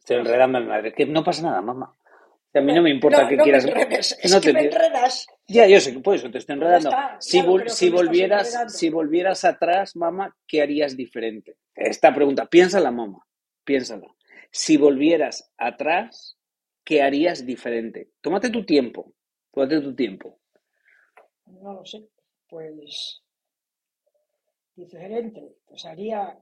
Estoy 0.01 0.19
enredando 0.19 0.59
a 0.59 0.61
mi 0.61 0.67
madre. 0.69 0.93
Que 0.93 1.07
no 1.07 1.25
pasa 1.25 1.43
nada, 1.43 1.63
mamá. 1.63 1.98
A 2.55 2.61
mí 2.61 2.73
no 2.73 2.83
me 2.83 2.91
importa 2.91 3.23
no, 3.25 3.29
que 3.29 3.37
no 3.37 3.45
quieras. 3.45 3.65
Me 3.65 3.71
enredes, 3.73 4.19
es 4.23 4.33
no 4.33 4.41
que 4.41 4.49
te 4.49 4.53
me 4.55 4.61
enredas. 4.65 5.27
Ya, 5.47 5.67
yo 5.67 5.81
sé 5.81 5.93
que 5.93 6.01
por 6.01 6.15
eso 6.17 6.31
te 6.31 6.39
estoy 6.39 6.55
enredando. 6.55 6.89
está, 6.89 7.17
si, 7.21 7.39
claro, 7.39 7.53
vol- 7.53 7.59
pero 7.61 7.71
si 7.71 7.91
volvieras, 7.91 8.49
enredando. 8.49 8.73
si 8.75 8.91
volvieras 8.91 9.45
atrás, 9.45 9.97
mamá, 9.97 10.37
¿qué 10.47 10.63
harías 10.63 10.97
diferente? 10.97 11.57
Esta 11.75 12.15
pregunta, 12.15 12.47
piénsala, 12.47 12.91
mamá, 12.91 13.19
piénsala. 13.65 14.07
Si 14.51 14.77
volvieras 14.79 15.53
atrás, 15.59 16.39
¿qué 16.85 17.03
harías 17.03 17.45
diferente? 17.45 18.13
Tómate 18.23 18.49
tu 18.51 18.65
tiempo, 18.65 19.13
tómate 19.53 19.81
tu 19.81 19.95
tiempo. 19.95 20.41
No 21.47 21.75
lo 21.75 21.85
sé. 21.85 22.09
Pues 22.49 23.23
diferente. 24.75 25.57
Pues 25.67 25.85
haría 25.85 26.37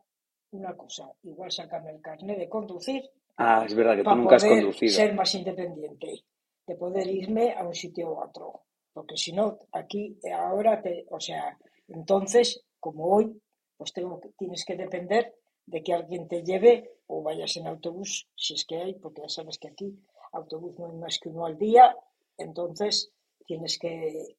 una 0.51 0.77
cosa. 0.77 1.11
Igual 1.25 1.51
sacarme 1.51 1.91
el 1.91 2.01
carnet 2.01 2.39
de 2.39 2.49
conducir 2.49 3.03
Ah, 3.37 3.64
es 3.66 3.75
verdad 3.75 3.97
que 3.97 4.05
tú 4.05 4.14
nunca 4.14 4.37
has 4.37 4.45
conducido. 4.45 4.93
ser 4.93 5.14
más 5.14 5.35
independiente, 5.35 6.25
de 6.66 6.75
poder 6.76 7.07
irme 7.09 7.52
a 7.52 7.64
un 7.64 7.75
sitio 7.75 8.11
u 8.11 8.23
otro. 8.23 8.62
Porque 8.93 9.16
si 9.16 9.33
no, 9.33 9.59
aquí, 9.73 10.19
eh, 10.25 10.33
ahora, 10.33 10.81
te, 10.81 11.05
o 11.11 11.21
sea, 11.21 11.59
entonces, 11.88 12.64
como 12.81 13.14
hoy, 13.14 13.40
pues 13.76 13.93
tengo 13.93 14.21
tienes 14.38 14.64
que 14.64 14.75
depender 14.75 15.35
de 15.66 15.83
que 15.83 15.93
alguien 15.93 16.28
te 16.28 16.43
lleve 16.43 16.93
o 17.07 17.23
vayas 17.23 17.57
en 17.57 17.66
autobús, 17.66 18.28
si 18.35 18.55
es 18.55 18.64
que 18.64 18.76
hay, 18.76 18.95
porque 18.95 19.23
ya 19.23 19.28
sabes 19.28 19.59
que 19.59 19.69
aquí 19.69 19.99
autobús 20.33 20.78
no 20.78 20.87
hay 20.87 20.97
más 20.97 21.19
que 21.21 21.28
uno 21.28 21.47
al 21.47 21.59
día, 21.59 21.95
entonces 22.38 23.12
tienes 23.47 23.78
que, 23.78 24.37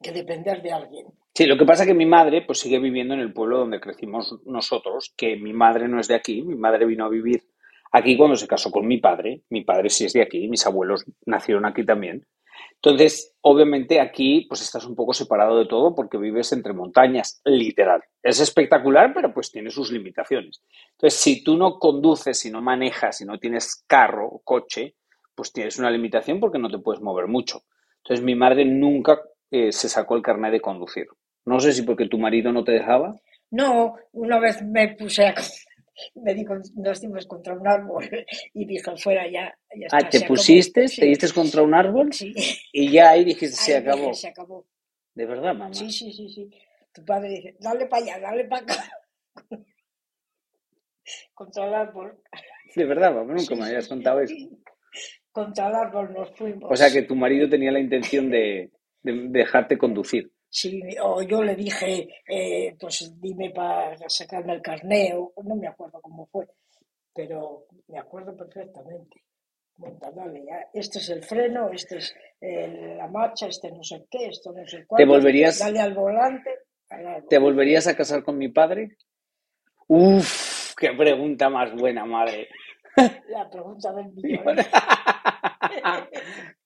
que 0.00 0.12
depender 0.12 0.62
de 0.62 0.72
alguien. 0.72 1.06
Sí, 1.34 1.46
lo 1.46 1.58
que 1.58 1.64
pasa 1.64 1.82
es 1.82 1.88
que 1.88 1.94
mi 1.94 2.06
madre 2.06 2.42
pues 2.42 2.60
sigue 2.60 2.78
viviendo 2.78 3.14
en 3.14 3.20
el 3.20 3.32
pueblo 3.32 3.58
donde 3.58 3.80
crecimos 3.80 4.38
nosotros, 4.44 5.12
que 5.16 5.36
mi 5.36 5.52
madre 5.52 5.88
no 5.88 6.00
es 6.00 6.08
de 6.08 6.14
aquí, 6.14 6.42
mi 6.42 6.54
madre 6.54 6.86
vino 6.86 7.04
a 7.04 7.10
vivir 7.10 7.42
aquí 7.92 8.16
cuando 8.16 8.36
se 8.36 8.48
casó 8.48 8.70
con 8.70 8.86
mi 8.86 8.98
padre, 8.98 9.42
mi 9.50 9.64
padre 9.64 9.90
sí 9.90 10.04
es 10.04 10.12
de 10.12 10.22
aquí, 10.22 10.48
mis 10.48 10.66
abuelos 10.66 11.04
nacieron 11.24 11.66
aquí 11.66 11.84
también. 11.84 12.26
Entonces, 12.76 13.34
obviamente 13.40 14.00
aquí 14.00 14.46
pues 14.48 14.62
estás 14.62 14.86
un 14.86 14.94
poco 14.94 15.12
separado 15.12 15.58
de 15.58 15.66
todo 15.66 15.94
porque 15.94 16.18
vives 16.18 16.52
entre 16.52 16.72
montañas, 16.72 17.40
literal. 17.44 18.02
Es 18.22 18.40
espectacular, 18.40 19.12
pero 19.14 19.32
pues 19.32 19.50
tiene 19.50 19.70
sus 19.70 19.90
limitaciones. 19.90 20.62
Entonces, 20.92 21.18
si 21.18 21.42
tú 21.42 21.56
no 21.56 21.78
conduces, 21.78 22.38
si 22.38 22.50
no 22.50 22.62
manejas, 22.62 23.18
si 23.18 23.24
no 23.24 23.38
tienes 23.38 23.84
carro 23.86 24.26
o 24.26 24.40
coche, 24.40 24.94
pues 25.34 25.52
tienes 25.52 25.78
una 25.78 25.90
limitación 25.90 26.40
porque 26.40 26.58
no 26.58 26.70
te 26.70 26.78
puedes 26.78 27.02
mover 27.02 27.26
mucho. 27.26 27.62
Entonces, 28.02 28.24
mi 28.24 28.34
madre 28.34 28.64
nunca 28.64 29.20
eh, 29.50 29.72
se 29.72 29.88
sacó 29.88 30.16
el 30.16 30.22
carnet 30.22 30.52
de 30.52 30.60
conducir. 30.60 31.06
No 31.44 31.60
sé 31.60 31.72
si 31.72 31.82
porque 31.82 32.08
tu 32.08 32.18
marido 32.18 32.52
no 32.52 32.64
te 32.64 32.72
dejaba. 32.72 33.16
No, 33.50 33.94
una 34.12 34.38
vez 34.38 34.62
me 34.62 34.94
puse 34.96 35.26
a... 35.26 35.34
Me 36.14 36.34
dijo, 36.34 36.54
nos 36.76 37.00
dimos 37.00 37.26
contra 37.26 37.54
un 37.54 37.66
árbol 37.66 38.04
y 38.54 38.64
dije, 38.66 38.96
fuera 38.96 39.26
ya, 39.30 39.56
ya 39.76 39.86
Ah, 39.92 39.98
está, 39.98 40.10
te 40.10 40.18
se 40.18 40.24
acabó". 40.24 40.36
pusiste, 40.36 40.80
te 40.82 40.88
Sí, 40.88 41.00
diste 41.06 41.32
contra 41.32 41.62
un 41.62 41.74
árbol 41.74 42.12
sí. 42.12 42.34
y 42.72 42.90
ya 42.90 43.10
ahí 43.10 43.24
dijiste, 43.24 43.56
se 43.56 43.74
Ahí 43.74 43.82
dije, 43.82 43.90
acabó. 43.90 44.14
se 44.14 44.28
acabó. 44.28 44.66
De 45.14 45.26
verdad, 45.26 45.54
mamá. 45.54 45.74
Sí, 45.74 45.90
sí, 45.90 46.12
sí, 46.12 46.28
sí. 46.28 46.50
Tu 46.92 47.04
padre 47.04 47.28
dice, 47.30 47.56
dale 47.60 47.86
para 47.86 48.02
allá, 48.02 48.20
dale 48.20 48.44
para 48.44 48.62
acá. 48.62 48.90
Contra 51.34 51.66
el 51.68 51.74
árbol. 51.74 52.18
De 52.74 52.84
verdad, 52.84 53.14
mamá, 53.14 53.34
nunca 53.34 53.54
Sí, 53.54 53.54
me 53.54 53.64
habías 53.66 53.88
contado 53.88 54.20
eso. 54.20 54.34
Contra 55.32 55.68
el 55.68 55.74
árbol 55.74 56.12
nos 56.12 56.30
fuimos. 56.36 56.70
O 56.70 56.76
sea 56.76 56.90
que 56.90 57.02
tu 57.02 57.14
marido 57.14 57.48
tenía 57.48 57.70
la 57.70 57.80
intención 57.80 58.30
de, 58.30 58.70
de 59.02 59.12
dejarte 59.28 59.78
conducir. 59.78 60.32
Sí, 60.48 60.80
o 61.02 61.22
yo 61.22 61.42
le 61.42 61.54
dije, 61.54 62.08
eh, 62.28 62.76
pues 62.80 63.12
dime 63.20 63.50
para 63.50 63.96
sacarme 64.08 64.54
el 64.54 64.62
carneo, 64.62 65.32
no 65.44 65.54
me 65.56 65.68
acuerdo 65.68 66.00
cómo 66.00 66.26
fue, 66.26 66.46
pero 67.14 67.66
me 67.88 67.98
acuerdo 67.98 68.34
perfectamente. 68.36 69.22
Monta, 69.78 70.10
dale, 70.10 70.42
ya, 70.46 70.70
este 70.72 71.00
es 71.00 71.10
el 71.10 71.22
freno, 71.22 71.70
este 71.70 71.98
es 71.98 72.14
eh, 72.40 72.94
la 72.96 73.08
marcha, 73.08 73.46
este 73.48 73.70
no 73.70 73.82
sé 73.82 74.06
qué, 74.10 74.28
esto 74.28 74.52
no 74.52 74.66
sé 74.66 74.86
cuánto. 74.86 75.06
volverías- 75.06 75.58
Dale 75.58 75.80
al 75.80 75.92
volante, 75.94 76.50
al. 76.88 77.26
¿Te 77.28 77.36
volverías 77.38 77.86
a 77.86 77.94
casar 77.94 78.22
con 78.24 78.38
mi 78.38 78.48
padre? 78.48 78.96
Uf, 79.88 80.74
qué 80.76 80.92
pregunta 80.92 81.50
más 81.50 81.74
buena, 81.74 82.06
madre. 82.06 82.48
La 83.28 83.50
pregunta 83.50 83.92
del 83.92 84.06
millón. 84.14 84.56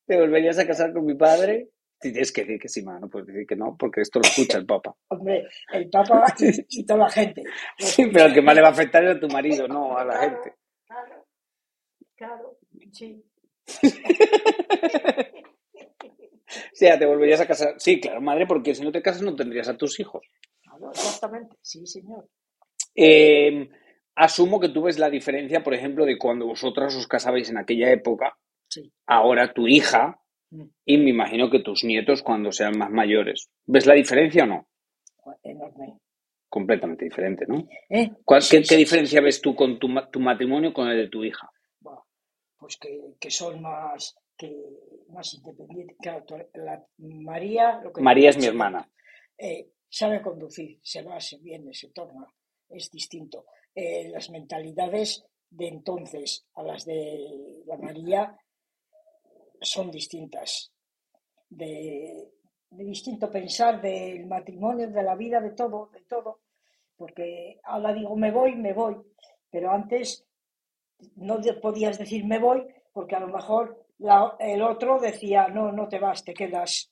¿Te 0.07 0.17
volverías 0.19 0.59
a 0.59 0.67
casar 0.67 0.93
con 0.93 1.05
mi 1.05 1.15
padre? 1.15 1.69
Tienes 2.01 2.33
que 2.33 2.43
decir 2.43 2.59
que 2.61 2.69
sí, 2.69 2.83
ma, 2.83 2.99
no 2.99 3.09
puedes 3.09 3.27
decir 3.29 3.47
que 3.47 3.57
no, 3.57 3.77
porque 3.79 4.01
esto 4.01 4.19
lo 4.21 4.29
escucha 4.29 4.59
el 4.59 4.67
Papa. 4.67 4.95
Hombre, 5.09 5.47
el 5.73 5.91
Papa 5.91 6.25
y, 6.39 6.81
y 6.81 6.87
toda 6.87 7.01
la 7.01 7.11
gente. 7.11 7.43
Sí, 7.79 8.07
pero 8.13 8.27
el 8.27 8.35
que 8.35 8.43
más 8.43 8.55
le 8.55 8.63
va 8.63 8.69
a 8.69 8.73
afectar 8.73 9.05
es 9.05 9.17
a 9.17 9.21
tu 9.21 9.29
marido, 9.29 9.69
no 9.69 9.97
a 9.99 10.05
la 10.05 10.15
Claro, 10.19 10.31
gente. 10.43 10.55
Claro, 10.87 11.27
claro, 12.17 12.59
sí. 12.93 13.25
O 16.53 16.75
sea, 16.75 16.99
te 16.99 17.07
volverías 17.07 17.41
a 17.41 17.47
casar. 17.47 17.75
Sí, 17.79 18.01
claro, 18.01 18.21
madre, 18.21 18.47
porque 18.47 18.75
si 18.75 18.83
no 18.83 18.91
te 18.91 19.03
casas 19.03 19.23
no 19.23 19.37
tendrías 19.37 19.69
a 19.69 19.77
tus 19.77 20.01
hijos. 20.01 20.27
Claro, 20.63 20.91
exactamente, 20.91 21.57
sí, 21.63 21.87
señor. 21.87 22.29
Eh, 22.95 23.69
asumo 24.17 24.59
que 24.59 24.71
tú 24.71 24.83
ves 24.83 24.99
la 24.99 25.11
diferencia, 25.11 25.63
por 25.63 25.75
ejemplo, 25.75 26.05
de 26.05 26.19
cuando 26.19 26.47
vosotras 26.47 26.95
os 26.97 27.07
casabais 27.07 27.49
en 27.51 27.59
aquella 27.59 27.91
época, 27.93 28.37
Sí. 28.69 28.93
ahora 29.07 29.53
tu 29.53 29.69
hija. 29.69 30.21
Y 30.85 30.97
me 30.99 31.11
imagino 31.11 31.51
que 31.51 31.61
tus 31.61 31.85
nietos 31.85 32.23
cuando 32.23 32.51
sean 32.53 32.77
más 32.79 32.91
mayores. 32.91 33.49
¿Ves 33.67 33.87
la 33.87 33.95
diferencia 33.95 34.45
o 34.45 34.47
no? 34.47 34.69
Enorme. 35.43 35.99
Completamente 36.49 37.05
diferente, 37.05 37.45
¿no? 37.47 37.69
¿Eh? 37.89 38.11
¿Cuál- 38.25 38.43
Sí, 38.43 38.57
qué, 38.57 38.63
qué 38.63 38.69
sí, 38.69 38.77
diferencia 38.77 39.21
ves 39.21 39.41
tú 39.41 39.55
con 39.55 39.79
tu, 39.79 39.89
tu 40.11 40.19
matrimonio 40.21 40.73
con 40.73 40.89
el 40.89 40.97
de 40.97 41.09
tu 41.09 41.23
hija? 41.25 41.49
Bueno, 41.81 42.05
pues 42.59 42.77
que, 42.77 43.15
que 43.21 43.31
son 43.31 43.63
más, 43.63 44.17
que, 44.37 44.53
más 45.11 45.33
independientes. 45.35 45.97
Claro, 46.01 46.25
tú- 46.25 46.37
la- 46.55 46.85
María, 46.99 47.81
lo 47.83 47.93
que 47.93 48.03
María 48.03 48.31
es 48.31 48.39
mi 48.39 48.47
hermana. 48.47 48.91
eh, 49.39 49.69
sabe 49.89 50.21
conducir, 50.23 50.79
se 50.83 51.03
va, 51.03 51.21
se 51.21 51.39
viene, 51.39 51.73
se 51.73 51.91
torna, 51.91 52.27
es 52.69 52.91
distinto. 52.91 53.47
Eh, 53.75 54.09
las 54.11 54.29
mentalidades 54.31 55.25
de 55.51 55.69
entonces 55.69 56.47
a 56.55 56.63
las 56.65 56.85
de 56.85 57.63
la 57.67 57.77
María 57.77 58.37
son 59.61 59.91
distintas. 59.91 60.73
De, 61.49 62.29
de 62.71 62.85
distinto 62.85 63.31
pensar 63.31 63.81
del 63.81 64.27
matrimonio, 64.27 64.89
de 64.89 65.03
la 65.03 65.15
vida, 65.17 65.41
de 65.41 65.51
todo, 65.51 65.91
de 65.93 66.03
todo. 66.03 66.41
Porque 66.97 67.61
ahora 67.65 67.93
digo 67.93 68.17
me 68.17 68.31
voy, 68.31 68.55
me 68.57 68.73
voy, 68.73 68.97
pero 69.51 69.73
antes 69.73 70.27
no 71.17 71.41
podías 71.61 71.99
decir 71.99 72.25
me 72.25 72.39
voy 72.39 72.67
porque 72.93 73.17
a 73.17 73.21
lo 73.21 73.29
mejor 73.29 73.87
la- 73.99 74.37
el 74.39 74.63
otro 74.63 74.99
decía 75.01 75.49
no, 75.49 75.73
no 75.73 75.89
te 75.89 75.99
vas, 75.99 76.25
te 76.25 76.35
quedas. 76.35 76.91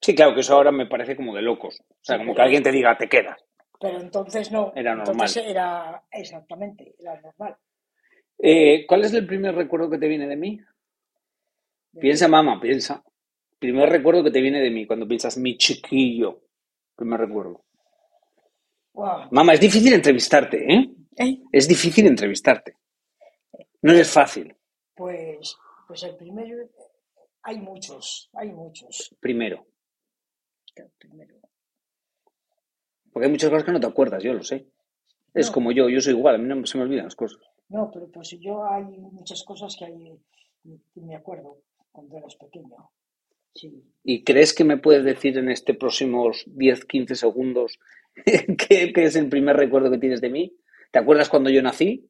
Sí, 0.00 0.14
claro, 0.14 0.34
que 0.34 0.40
eso 0.40 0.54
ahora 0.54 0.70
me 0.70 0.86
parece 0.86 1.16
como 1.16 1.34
de 1.34 1.42
locos. 1.42 1.80
O 1.80 1.94
sea, 2.02 2.16
Sí, 2.16 2.22
como 2.22 2.34
que 2.34 2.42
alguien 2.42 2.62
te 2.62 2.70
diga, 2.70 2.96
te 2.96 3.08
quedas. 3.08 3.42
Pero 3.80 4.00
entonces 4.00 4.50
no. 4.52 4.72
Era 4.74 4.94
Entonces 4.94 5.36
normal. 5.36 5.50
era 5.50 6.04
exactamente, 6.10 6.94
era 6.98 7.20
normal. 7.20 7.56
Eh, 8.38 8.84
¿Cuál 8.86 9.04
es 9.04 9.12
el 9.14 9.26
primer 9.26 9.54
recuerdo 9.54 9.90
que 9.90 9.98
te 9.98 10.08
viene 10.08 10.26
de 10.26 10.36
mí? 10.36 10.60
Piensa, 12.00 12.28
mamá, 12.28 12.60
piensa. 12.60 13.04
Primer 13.58 13.88
recuerdo 13.88 14.24
que 14.24 14.30
te 14.30 14.40
viene 14.40 14.60
de 14.60 14.70
mí 14.70 14.86
cuando 14.86 15.06
piensas 15.06 15.38
mi 15.38 15.56
chiquillo. 15.56 16.42
Primer 16.96 17.20
recuerdo. 17.20 17.64
Mamá, 19.30 19.54
es 19.54 19.60
difícil 19.60 19.92
entrevistarte, 19.92 20.72
¿eh? 20.72 20.90
¿Eh? 21.16 21.38
Es 21.50 21.66
difícil 21.66 22.06
entrevistarte. 22.06 22.76
No 23.82 23.92
es 23.92 24.10
fácil. 24.10 24.54
Pues, 24.94 25.56
pues 25.86 26.02
el 26.04 26.16
primero, 26.16 26.68
hay 27.42 27.58
muchos, 27.58 28.30
hay 28.34 28.50
muchos. 28.50 29.14
Primero. 29.20 29.66
Primero. 30.98 31.34
Porque 33.12 33.26
hay 33.26 33.32
muchas 33.32 33.50
cosas 33.50 33.64
que 33.64 33.72
no 33.72 33.80
te 33.80 33.86
acuerdas, 33.86 34.22
yo 34.22 34.32
lo 34.32 34.42
sé. 34.42 34.66
Es 35.32 35.50
como 35.50 35.72
yo, 35.72 35.88
yo 35.88 36.00
soy 36.00 36.14
igual, 36.14 36.36
a 36.36 36.38
mí 36.38 36.48
no 36.48 36.64
se 36.66 36.78
me 36.78 36.84
olvidan 36.84 37.04
las 37.04 37.16
cosas. 37.16 37.40
No, 37.68 37.90
pero 37.92 38.08
pues 38.10 38.30
yo 38.40 38.64
hay 38.64 38.84
muchas 38.84 39.42
cosas 39.42 39.76
que, 39.76 39.86
hay, 39.86 40.18
que 40.92 41.00
me 41.00 41.16
acuerdo 41.16 41.62
cuando 41.90 42.16
eras 42.16 42.36
pequeño. 42.36 42.90
Sí. 43.54 43.84
¿Y 44.02 44.24
crees 44.24 44.52
que 44.52 44.64
me 44.64 44.78
puedes 44.78 45.04
decir 45.04 45.38
en 45.38 45.48
este 45.48 45.74
próximos 45.74 46.44
10, 46.46 46.84
15 46.86 47.14
segundos 47.14 47.78
qué, 48.68 48.92
es 48.94 49.16
el 49.16 49.28
primer 49.28 49.56
recuerdo 49.56 49.90
que 49.90 49.98
tienes 49.98 50.20
de 50.20 50.30
mí? 50.30 50.56
¿Te 50.90 50.98
acuerdas 50.98 51.28
cuando 51.28 51.50
yo 51.50 51.62
nací? 51.62 52.08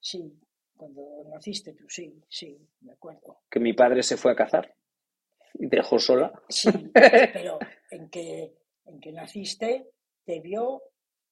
Sí, 0.00 0.32
cuando 0.76 1.24
naciste 1.30 1.72
tú, 1.72 1.88
sí, 1.88 2.22
sí, 2.28 2.58
me 2.80 2.92
acuerdo. 2.92 3.40
Que 3.50 3.60
mi 3.60 3.72
padre 3.72 4.02
se 4.02 4.16
fue 4.16 4.32
a 4.32 4.36
cazar 4.36 4.74
y 5.54 5.68
te 5.68 5.76
dejó 5.76 5.98
sola. 5.98 6.32
Sí, 6.48 6.68
pero 7.32 7.58
en 7.90 8.08
que, 8.10 8.52
en 8.84 9.00
que 9.00 9.12
naciste, 9.12 9.90
te 10.24 10.40
vio 10.40 10.82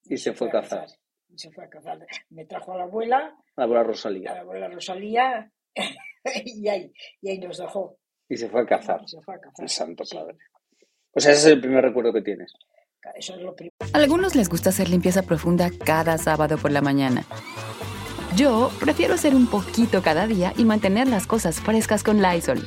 Y 0.04 0.16
se 0.16 0.32
fue 0.32 0.48
a 0.48 0.52
cazar. 0.52 0.88
Y 0.88 1.03
se 1.36 1.50
fue 1.50 1.64
a 1.64 1.68
cazar. 1.68 1.98
Me 2.30 2.44
trajo 2.46 2.72
a 2.72 2.78
la 2.78 2.84
abuela, 2.84 3.36
La 3.56 3.64
abuela 3.64 3.80
a 3.80 3.84
Rosalía. 3.84 4.34
la 4.34 4.40
abuela 4.40 4.68
Rosalía, 4.68 5.50
y 6.44 6.68
ahí, 6.68 6.92
y 7.20 7.30
ahí 7.30 7.38
nos 7.38 7.58
dejó. 7.58 7.98
Y 8.28 8.36
se 8.36 8.48
fue 8.48 8.62
a 8.62 8.66
cazar. 8.66 9.00
Y 9.04 9.08
se 9.08 9.20
fue 9.20 9.34
a 9.34 9.38
cazar. 9.40 9.62
El 9.64 9.68
santo 9.68 10.04
Sí, 10.04 10.16
padre. 10.16 10.36
O 11.12 11.20
sea, 11.20 11.32
ese 11.32 11.48
es 11.48 11.54
el 11.54 11.60
primer 11.60 11.84
recuerdo 11.84 12.12
que 12.12 12.22
tienes. 12.22 12.52
Eso 13.16 13.34
es 13.34 13.42
lo 13.42 13.54
primero. 13.54 13.74
A 13.92 13.98
algunos 13.98 14.34
les 14.34 14.48
gusta 14.48 14.70
hacer 14.70 14.88
limpieza 14.88 15.22
profunda 15.22 15.70
cada 15.84 16.16
sábado 16.18 16.56
por 16.56 16.72
la 16.72 16.80
mañana. 16.80 17.24
Yo 18.34 18.70
prefiero 18.80 19.14
hacer 19.14 19.34
un 19.34 19.46
poquito 19.46 20.02
cada 20.02 20.26
día 20.26 20.52
y 20.56 20.64
mantener 20.64 21.06
las 21.08 21.26
cosas 21.26 21.60
frescas 21.60 22.02
con 22.02 22.20
Lysol. 22.22 22.66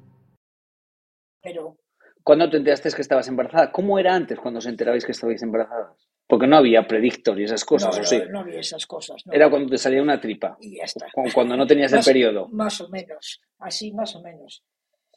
¿Cuándo 2.23 2.49
te 2.49 2.57
enteraste 2.57 2.91
que 2.91 3.01
estabas 3.01 3.27
embarazada? 3.27 3.71
¿Cómo 3.71 3.97
era 3.99 4.13
antes 4.13 4.39
cuando 4.39 4.59
os 4.59 4.65
enterabais 4.65 5.05
que 5.05 5.11
estabais 5.11 5.41
embarazadas? 5.41 6.07
Porque 6.27 6.47
no 6.47 6.57
había 6.57 6.87
predictor 6.87 7.39
y 7.39 7.43
esas 7.45 7.65
cosas, 7.65 7.95
no, 7.95 8.01
¿o 8.01 8.05
sí? 8.05 8.19
no, 8.19 8.25
no 8.29 8.39
había 8.41 8.59
esas 8.59 8.85
cosas. 8.87 9.25
no. 9.25 9.33
Era 9.33 9.49
cuando 9.49 9.69
te 9.69 9.77
salía 9.77 10.01
una 10.01 10.19
tripa. 10.21 10.57
Y 10.61 10.77
ya 10.77 10.83
está. 10.85 11.07
Cu- 11.13 11.23
Cuando 11.33 11.57
no 11.57 11.65
tenías 11.67 11.91
el 11.91 11.97
Más- 11.97 12.05
periodo. 12.05 12.47
Más 12.49 12.79
o 12.81 12.89
menos, 12.89 13.41
así 13.59 13.91
más 13.91 14.15
o 14.15 14.21
menos. 14.21 14.63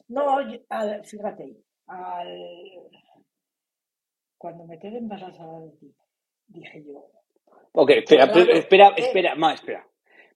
No, 0.07 0.37
al- 0.69 1.05
fíjate, 1.05 1.57
al- 1.87 2.89
cuando 4.37 4.65
me 4.65 4.77
quedé 4.79 4.97
embarazada 4.97 5.59
de 5.61 5.71
ti, 5.79 5.95
dije 6.47 6.83
yo, 6.85 7.09
Ok, 7.77 7.89
espera, 7.91 8.27
Claro, 8.31 8.45
pe- 8.45 8.57
espera, 8.57 8.87
eh. 8.89 8.93
espera, 8.97 9.35
ma, 9.35 9.53
espera. 9.53 9.85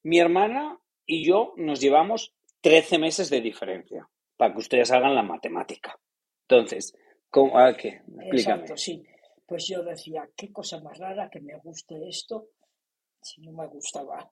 Mi 0.04 0.20
hermana 0.20 0.78
y 1.06 1.26
yo 1.26 1.54
nos 1.58 1.80
llevamos 1.80 2.34
13 2.62 2.98
meses 2.98 3.30
de 3.30 3.40
diferencia, 3.42 4.10
para 4.38 4.54
que 4.54 4.60
ustedes 4.60 4.92
hagan 4.92 5.16
la 5.16 5.24
matemática. 5.24 5.98
Entonces, 6.50 6.96
¿cómo, 7.30 7.58
ah, 7.60 7.74
qué? 7.78 8.02
Explícame. 8.08 8.32
exacto, 8.34 8.78
sí. 8.78 9.04
Pues 9.46 9.68
yo 9.68 9.84
decía, 9.84 10.28
qué 10.36 10.52
cosa 10.52 10.80
más 10.82 10.98
rara 10.98 11.30
que 11.30 11.40
me 11.42 11.56
guste 11.58 12.08
esto, 12.08 12.48
si 13.22 13.42
no 13.42 13.52
me 13.52 13.68
gustaba. 13.68 14.30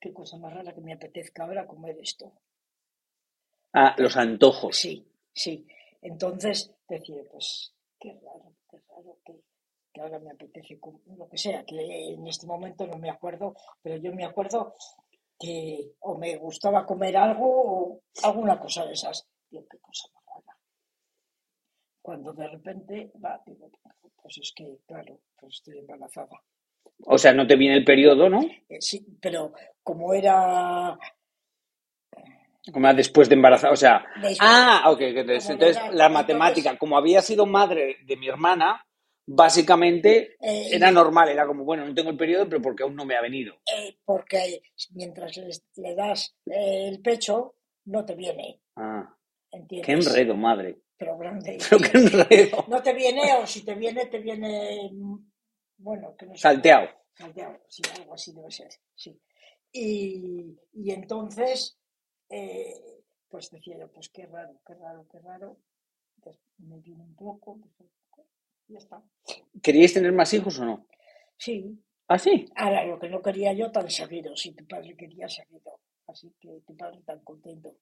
Qué 0.00 0.12
cosa 0.12 0.36
más 0.38 0.52
rara 0.52 0.74
que 0.74 0.80
me 0.80 0.94
apetezca 0.94 1.44
ahora 1.44 1.66
comer 1.66 1.96
esto. 2.00 2.32
Ah, 3.74 3.94
los 3.98 4.16
antojos. 4.16 4.76
Sí, 4.76 5.06
sí. 5.32 5.66
Entonces 6.00 6.72
decía, 6.88 7.22
pues 7.30 7.74
qué 7.98 8.12
raro, 8.14 8.52
qué 8.68 8.78
raro 8.88 9.18
que, 9.24 9.34
que 9.92 10.00
ahora 10.00 10.18
me 10.18 10.30
apetece 10.32 10.78
com- 10.80 11.00
lo 11.16 11.28
que 11.28 11.38
sea, 11.38 11.64
que 11.64 11.76
en 12.14 12.26
este 12.26 12.46
momento 12.46 12.86
no 12.86 12.98
me 12.98 13.10
acuerdo, 13.10 13.54
pero 13.82 13.96
yo 13.96 14.12
me 14.12 14.24
acuerdo 14.24 14.74
que 15.38 15.92
o 16.00 16.18
me 16.18 16.36
gustaba 16.36 16.86
comer 16.86 17.16
algo 17.16 17.46
o 17.46 18.02
alguna 18.22 18.58
cosa 18.58 18.84
de 18.86 18.92
esas. 18.94 19.26
Digo, 19.50 19.66
qué 19.70 19.78
cosa 19.78 20.08
más. 20.14 20.21
Cuando 22.02 22.32
de 22.32 22.48
repente, 22.48 23.12
va, 23.24 23.40
digo, 23.46 23.70
pues 24.20 24.38
es 24.38 24.52
que, 24.54 24.66
claro, 24.86 25.20
pues 25.38 25.54
estoy 25.54 25.78
embarazada. 25.78 26.42
O 27.04 27.16
sea, 27.16 27.32
no 27.32 27.46
te 27.46 27.56
viene 27.56 27.76
el 27.76 27.84
periodo, 27.84 28.28
¿no? 28.28 28.42
Eh, 28.68 28.80
sí, 28.80 29.06
pero 29.20 29.52
como 29.82 30.12
era 30.14 30.98
Como 32.72 32.86
era 32.86 32.94
después 32.94 33.28
de 33.28 33.34
embarazada. 33.34 33.72
O 33.72 33.76
sea, 33.76 34.04
Después. 34.16 34.38
ah, 34.40 34.84
ok. 34.90 35.00
Entonces, 35.00 35.42
Como 35.44 35.52
entonces, 35.54 35.76
era- 35.76 35.86
la 35.86 35.90
entonces- 36.06 36.12
matemática, 36.12 36.78
como 36.78 36.96
había 36.96 37.20
sido 37.22 37.44
madre 37.46 37.96
de 38.04 38.16
mi 38.16 38.28
hermana, 38.28 38.86
básicamente 39.26 40.36
Eh, 40.40 40.68
era 40.72 40.90
normal. 40.92 41.28
Era 41.28 41.46
como, 41.46 41.64
bueno, 41.64 41.84
no 41.86 41.94
tengo 41.94 42.10
el 42.10 42.16
periodo, 42.16 42.48
pero 42.48 42.62
porque 42.62 42.82
aún 42.84 42.94
no 42.96 43.04
me 43.04 43.16
ha 43.16 43.20
venido. 43.22 43.54
eh, 43.76 43.96
porque 44.04 44.62
mientras 44.92 45.36
les- 45.36 45.64
le, 45.76 45.94
das 45.96 46.36
el 46.46 47.00
pecho, 47.00 47.54
no 47.86 48.04
te 48.04 48.14
viene, 48.14 48.60
Ah, 48.76 49.12
¿entiendes? 49.52 49.86
qué 49.86 49.92
enredo, 49.92 50.36
madre. 50.36 50.80
Pero 50.96 51.16
grande. 51.18 51.58
Pero 51.70 51.82
qué 51.82 51.98
enredo. 51.98 52.64
No 52.68 52.82
te 52.82 52.92
viene, 52.92 53.34
o 53.34 53.46
si 53.46 53.64
te 53.64 53.74
viene, 53.74 54.06
te 54.06 54.18
viene, 54.18 54.90
mm, 54.92 55.16
bueno, 55.78 56.14
que 56.16 56.26
no 56.26 56.34
sé. 56.34 56.40
Salteado. 56.40 56.88
Salteado, 57.14 57.60
sí, 57.68 57.82
algo 57.98 58.14
así 58.14 58.32
debe 58.32 58.50
ser, 58.50 58.70
sí. 58.94 59.20
Y, 59.72 60.56
y 60.74 60.90
entonces, 60.92 61.78
eh, 62.28 63.02
pues 63.28 63.50
decía 63.50 63.78
yo, 63.78 63.90
pues 63.90 64.08
qué 64.10 64.26
raro, 64.26 64.60
qué 64.66 64.74
raro, 64.74 65.06
qué 65.10 65.18
raro. 65.20 65.58
Des- 66.16 66.38
Me 66.58 66.78
vino 66.80 67.02
un 67.04 67.14
poco, 67.16 67.58
ya 68.68 68.78
está. 68.78 69.02
¿Queríais 69.62 69.92
tener 69.94 70.12
más 70.12 70.32
hijos 70.34 70.58
o 70.60 70.64
no? 70.64 70.86
Sí, 71.36 71.78
Ah, 72.08 72.18
sí. 72.18 72.44
ahora 72.56 72.84
lo 72.84 72.98
que 72.98 73.08
no 73.08 73.22
quería 73.22 73.52
yo 73.54 73.70
tan 73.72 73.90
seguido, 73.90 74.36
si 74.36 74.52
tu 74.52 74.66
padre 74.66 74.94
quería 74.96 75.28
seguido. 75.28 75.80
Así 76.12 76.30
que 76.38 76.60
tu 76.66 76.76
padre 76.76 77.00
tan 77.06 77.20
contento. 77.24 77.74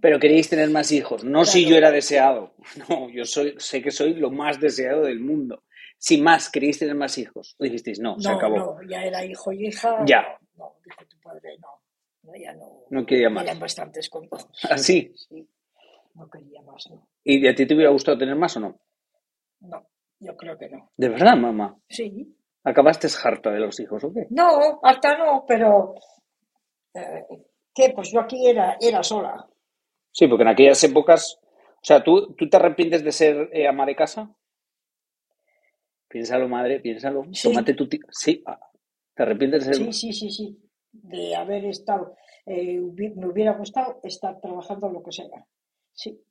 Pero 0.00 0.18
queríais 0.18 0.48
tener 0.48 0.70
más 0.70 0.90
hijos. 0.90 1.22
No 1.22 1.44
si 1.44 1.66
yo 1.68 1.76
era 1.76 1.90
deseado. 1.90 2.54
No, 2.88 3.10
yo 3.10 3.26
soy, 3.26 3.54
sé 3.58 3.82
que 3.82 3.90
soy 3.90 4.14
lo 4.14 4.30
más 4.30 4.58
deseado 4.58 5.02
del 5.02 5.20
mundo. 5.20 5.64
Sin 5.98 6.22
más, 6.24 6.50
queríais 6.50 6.78
tener 6.78 6.94
más 6.94 7.18
hijos. 7.18 7.54
O 7.58 7.64
dijisteis, 7.64 8.00
no, 8.00 8.18
se 8.18 8.30
acabó. 8.30 8.56
no, 8.56 8.88
ya 8.88 9.04
era 9.04 9.22
hijo 9.24 9.52
y 9.52 9.66
hija. 9.66 10.02
Ya. 10.06 10.22
No, 10.56 10.64
no, 10.64 10.76
dijo 10.82 11.04
tu 11.06 11.20
padre, 11.20 11.58
no. 11.60 11.68
no 12.22 12.32
ya 12.34 12.54
no. 12.54 12.84
No 12.88 13.04
quería 13.04 13.28
más. 13.28 13.44
Eran 13.44 13.60
bastantes 13.60 14.08
con 14.08 14.28
dos. 14.30 14.48
Así. 14.70 15.12
Sí, 15.14 15.46
no 16.14 16.30
quería 16.30 16.62
más, 16.62 16.88
no. 16.90 17.06
¿Y 17.22 17.46
a 17.46 17.54
ti 17.54 17.66
te 17.66 17.74
hubiera 17.74 17.90
gustado 17.90 18.16
tener 18.16 18.36
más 18.36 18.56
o 18.56 18.60
no? 18.60 18.80
No, 19.60 19.86
yo 20.20 20.34
creo 20.38 20.56
que 20.56 20.70
no. 20.70 20.90
De 20.96 21.10
verdad, 21.10 21.36
mamá. 21.36 21.76
Sí. 21.88 22.34
¿Acabaste 22.64 23.08
harta 23.22 23.50
de 23.50 23.60
los 23.60 23.78
hijos 23.78 24.02
o 24.04 24.12
qué? 24.14 24.26
No, 24.30 24.80
hasta 24.82 25.18
no, 25.18 25.44
pero. 25.46 25.94
eh, 26.94 27.26
¿Qué? 27.74 27.90
Pues 27.94 28.10
yo 28.12 28.20
aquí 28.20 28.46
era, 28.46 28.76
era 28.80 29.02
sola. 29.02 29.48
Sí, 30.12 30.26
porque 30.28 30.42
en 30.42 30.48
aquellas 30.48 30.82
épocas. 30.84 31.38
O 31.42 31.84
sea, 31.86 32.02
¿tú, 32.02 32.34
¿tú 32.34 32.48
te 32.48 32.56
arrepientes 32.56 33.02
de 33.04 33.12
ser 33.12 33.50
eh, 33.52 33.66
ama 33.66 33.84
de 33.84 33.96
casa? 33.96 34.34
Piénsalo, 36.08 36.48
madre, 36.48 36.80
piénsalo. 36.80 37.24
Sí. 37.32 37.48
Tómate 37.48 37.74
tu. 37.74 37.88
ti- 37.88 38.00
Sí. 38.10 38.42
ah, 38.46 38.60
¿Te 39.14 39.22
arrepientes 39.22 39.66
de 39.66 39.74
ser.? 39.74 39.84
Sí, 39.86 39.92
sí, 39.92 40.12
sí, 40.12 40.30
sí. 40.30 40.60
De 40.92 41.34
haber 41.34 41.64
estado. 41.66 42.16
eh, 42.46 42.78
me 43.16 43.26
hubiera 43.26 43.52
gustado 43.54 44.00
estar 44.04 44.40
trabajando 44.40 44.88
lo 44.90 45.02
que 45.02 45.12
sea. 45.12 45.46
Sí. 45.92 46.22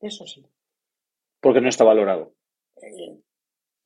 Eso 0.00 0.26
sí. 0.26 0.44
Porque 1.40 1.60
no 1.60 1.68
está 1.68 1.84
valorado. 1.84 2.34
eh, 2.82 3.16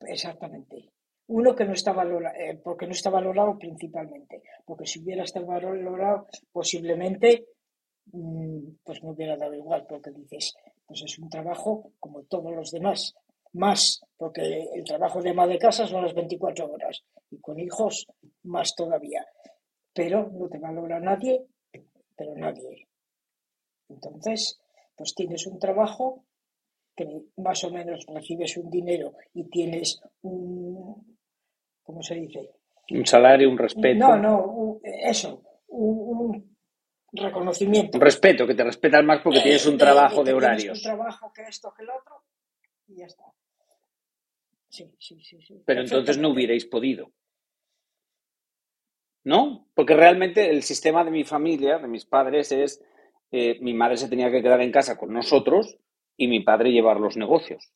exactamente. 0.09 0.91
Uno 1.27 1.55
que 1.55 1.65
no 1.65 1.73
está 1.73 1.93
valorado, 1.93 2.37
eh, 2.37 2.61
porque 2.63 2.87
no 2.87 2.93
está 2.93 3.11
valorado 3.11 3.59
principalmente, 3.59 4.43
porque 4.65 4.87
si 4.87 5.01
hubiera 5.01 5.25
estado 5.25 5.47
valorado, 5.47 6.27
posiblemente 6.53 7.47
mm, 8.13 8.59
pues 8.85 9.03
me 9.03 9.11
hubiera 9.11 9.37
dado 9.37 9.55
igual, 9.55 9.87
porque 9.89 10.11
dices, 10.11 10.55
pues 10.87 11.03
es 11.03 11.19
un 11.19 11.31
trabajo 11.31 11.93
como 11.99 12.23
todos 12.25 12.55
los 12.55 12.71
demás, 12.71 13.15
más, 13.53 14.05
porque 14.17 14.69
el 14.75 14.85
trabajo 14.85 15.23
de 15.23 15.31
ama 15.31 15.47
de 15.47 15.59
casa 15.59 15.87
son 15.87 16.03
las 16.03 16.15
24 16.15 16.71
horas, 16.71 17.05
y 17.31 17.39
con 17.39 17.59
hijos 17.59 18.07
más 18.43 18.75
todavía, 18.75 19.27
pero 19.93 20.31
no 20.31 20.49
te 20.49 20.59
valora 20.59 21.01
nadie, 21.01 21.47
pero 22.17 22.35
nadie. 22.37 22.89
Entonces, 23.89 24.61
pues 24.97 25.15
tienes 25.15 25.47
un 25.47 25.59
trabajo 25.59 26.25
que 26.97 27.23
más 27.37 27.65
o 27.65 27.71
menos 27.71 28.05
recibes 28.07 28.57
un 28.57 28.71
dinero 28.71 29.15
y 29.33 29.45
tienes 29.45 30.01
un, 30.23 31.14
¿cómo 31.85 32.03
se 32.03 32.17
dice? 32.17 32.51
Un 32.91 33.07
salario, 33.07 33.49
un 33.49 33.59
respeto. 33.59 33.99
No, 33.99 34.17
no, 34.17 34.81
eso, 34.83 35.43
un, 35.69 36.57
reconocimiento. 37.13 37.97
Un 37.97 38.03
respeto, 38.03 38.47
que 38.47 38.55
te 38.55 38.65
respetan 38.65 39.07
más 39.07 39.23
porque 39.23 39.41
tienes 39.41 39.65
un 39.67 39.79
trabajo 39.79 40.25
de, 40.25 40.33
horarios. 40.33 40.79
un 40.79 40.83
trabajo 40.83 41.33
que 41.33 41.43
esto, 41.43 41.73
que 41.77 41.85
el 41.85 41.91
otro, 41.91 42.23
y 42.89 42.97
ya 42.97 43.07
está. 43.07 43.25
Sí, 44.69 44.93
sí, 44.99 45.21
sí. 45.23 45.41
sí. 45.41 45.63
Pero 45.65 45.83
entonces 45.83 46.19
no 46.19 46.31
hubierais 46.31 46.67
podido. 46.67 47.13
¿No? 49.23 49.69
Porque 49.73 49.95
realmente 49.95 50.51
el 50.51 50.63
sistema 50.65 51.05
de 51.05 51.11
mi 51.11 51.25
familia, 51.25 51.79
de 51.79 51.89
mis 51.89 52.05
padres, 52.05 52.53
es 52.53 52.85
eh, 53.31 53.59
mi 53.61 53.73
madre 53.73 53.97
se 53.97 54.09
tenía 54.09 54.31
que 54.31 54.43
quedar 54.43 54.61
en 54.61 54.73
casa 54.73 54.99
con 54.99 55.13
nosotros 55.13 55.79
y 56.17 56.29
mi 56.29 56.41
padre 56.41 56.73
llevar 56.73 57.01
los 57.01 57.17
negocios. 57.17 57.73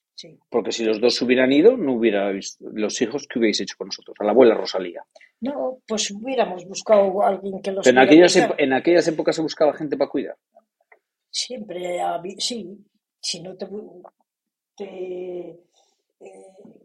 Porque 0.50 0.72
si 0.72 0.84
los 0.84 1.00
dos 1.00 1.20
hubieran 1.22 1.52
ido, 1.52 1.76
no 1.76 1.92
hubiera 1.92 2.32
los 2.60 3.02
hijos 3.02 3.26
que 3.28 3.38
hubierais 3.38 3.60
hecho 3.60 3.76
con 3.76 3.86
nosotros, 3.86 4.16
a 4.18 4.24
la 4.24 4.32
abuela 4.32 4.54
Rosalía. 4.54 5.04
No, 5.40 5.78
pues 5.86 6.10
hubiéramos 6.10 6.66
buscado 6.66 7.22
a 7.22 7.28
alguien 7.28 7.62
que 7.62 7.70
los 7.70 7.84
Pero 7.84 8.00
en 8.00 8.04
aquellas, 8.04 8.36
en 8.36 8.72
aquellas 8.72 9.06
épocas 9.06 9.36
se 9.36 9.42
buscaba 9.42 9.74
gente 9.74 9.96
para 9.96 10.10
cuidar. 10.10 10.36
Siempre, 11.30 11.98
sí. 12.38 12.84
Si 13.20 13.42
no 13.42 13.56
te, 13.56 13.66
eh, 14.80 15.58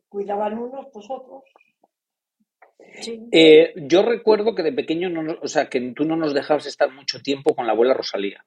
cuidaban 0.09 0.57
unos, 0.57 0.87
pues 0.91 1.05
otros. 1.09 1.43
Eh, 3.31 3.73
yo 3.75 4.03
recuerdo 4.03 4.53
que 4.53 4.63
de 4.63 4.73
pequeño, 4.73 5.09
no, 5.09 5.37
o 5.41 5.47
sea, 5.47 5.69
que 5.69 5.79
tú 5.95 6.05
no 6.05 6.15
nos 6.15 6.33
dejabas 6.33 6.65
estar 6.65 6.91
mucho 6.91 7.21
tiempo 7.21 7.55
con 7.55 7.65
la 7.65 7.73
abuela 7.73 7.93
Rosalía. 7.93 8.45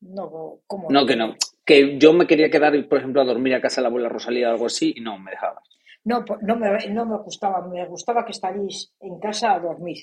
No, 0.00 0.60
¿cómo? 0.66 0.88
No, 0.90 1.06
que 1.06 1.16
no. 1.16 1.34
Que 1.64 1.98
yo 1.98 2.12
me 2.12 2.26
quería 2.26 2.50
quedar, 2.50 2.72
por 2.88 2.98
ejemplo, 2.98 3.20
a 3.20 3.24
dormir 3.24 3.54
a 3.54 3.60
casa 3.60 3.80
de 3.80 3.82
la 3.82 3.88
abuela 3.88 4.08
Rosalía 4.08 4.48
o 4.48 4.52
algo 4.52 4.66
así 4.66 4.94
y 4.96 5.00
no 5.00 5.18
me 5.18 5.32
dejaba. 5.32 5.62
No, 6.04 6.24
no 6.42 6.56
me, 6.56 6.88
no 6.88 7.04
me 7.04 7.18
gustaba. 7.18 7.66
Me 7.66 7.84
gustaba 7.86 8.24
que 8.24 8.32
estaréis 8.32 8.92
en 9.00 9.18
casa 9.18 9.54
a 9.54 9.60
dormir. 9.60 9.98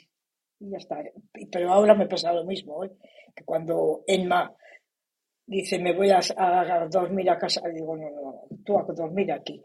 Y 0.60 0.70
ya 0.70 0.78
está. 0.78 0.98
Pero 1.52 1.72
ahora 1.72 1.96
me 1.96 2.08
pasa 2.08 2.34
lo 2.34 2.44
mismo. 2.46 2.84
¿eh? 2.84 2.92
Que 3.36 3.44
cuando 3.44 4.04
Enma 4.06 4.54
dice, 5.46 5.80
me 5.80 5.94
voy 5.94 6.10
a, 6.10 6.20
dormir 6.90 7.30
a 7.30 7.38
casa, 7.38 7.62
digo, 7.70 7.96
no, 7.96 8.10
no, 8.10 8.44
tú 8.64 8.78
a 8.78 8.84
dormir 8.84 9.32
aquí. 9.32 9.62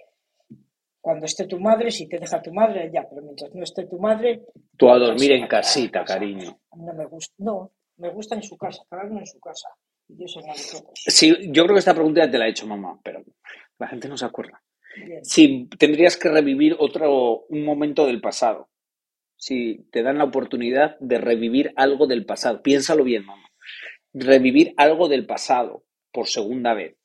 Cuando 1.01 1.25
esté 1.25 1.47
tu 1.47 1.59
madre, 1.59 1.91
si 1.91 2.07
te 2.07 2.19
deja 2.19 2.43
tu 2.43 2.53
madre, 2.53 2.91
ya, 2.93 3.09
pero 3.09 3.23
mientras 3.23 3.55
no 3.55 3.63
esté 3.63 3.87
tu 3.87 3.99
madre... 3.99 4.45
Tú 4.77 4.91
a 4.91 4.99
dormir 4.99 5.33
en 5.33 5.47
casita, 5.47 6.05
cariño. 6.05 6.61
No 6.77 6.93
me 6.93 7.07
gusta, 7.07 7.35
no, 7.39 7.73
me 7.97 8.11
gusta 8.11 8.35
en 8.35 8.43
su 8.43 8.59
casa, 8.59 8.83
cada 8.89 9.05
uno 9.05 9.21
en 9.21 9.27
su 9.27 9.41
casa. 9.41 9.69
Sí, 10.95 11.37
yo 11.49 11.65
creo 11.65 11.75
que 11.75 11.81
esta 11.81 11.95
pregunta 11.95 12.25
ya 12.25 12.31
te 12.31 12.39
la 12.39 12.47
he 12.47 12.51
hecho 12.51 12.67
mamá, 12.67 13.01
pero 13.03 13.25
la 13.79 13.89
gente 13.89 14.09
no 14.09 14.17
se 14.17 14.25
acuerda. 14.25 14.63
Si 15.23 15.69
tendrías 15.79 16.17
que 16.17 16.29
revivir 16.29 16.77
otro 16.79 17.47
un 17.49 17.65
momento 17.65 18.07
del 18.07 18.21
pasado, 18.21 18.69
si 19.37 19.87
te 19.91 20.03
dan 20.03 20.19
la 20.19 20.25
oportunidad 20.25 20.99
de 21.01 21.19
revivir 21.19 21.73
algo 21.77 22.07
del 22.07 22.27
pasado, 22.27 22.63
piénsalo 22.63 23.05
bien, 23.05 23.25
mamá. 23.25 23.49
Revivir 24.13 24.75
algo 24.77 25.09
del 25.09 25.27
pasado 25.27 25.85
por 26.13 26.27
segunda 26.27 26.75
vez. 26.75 26.97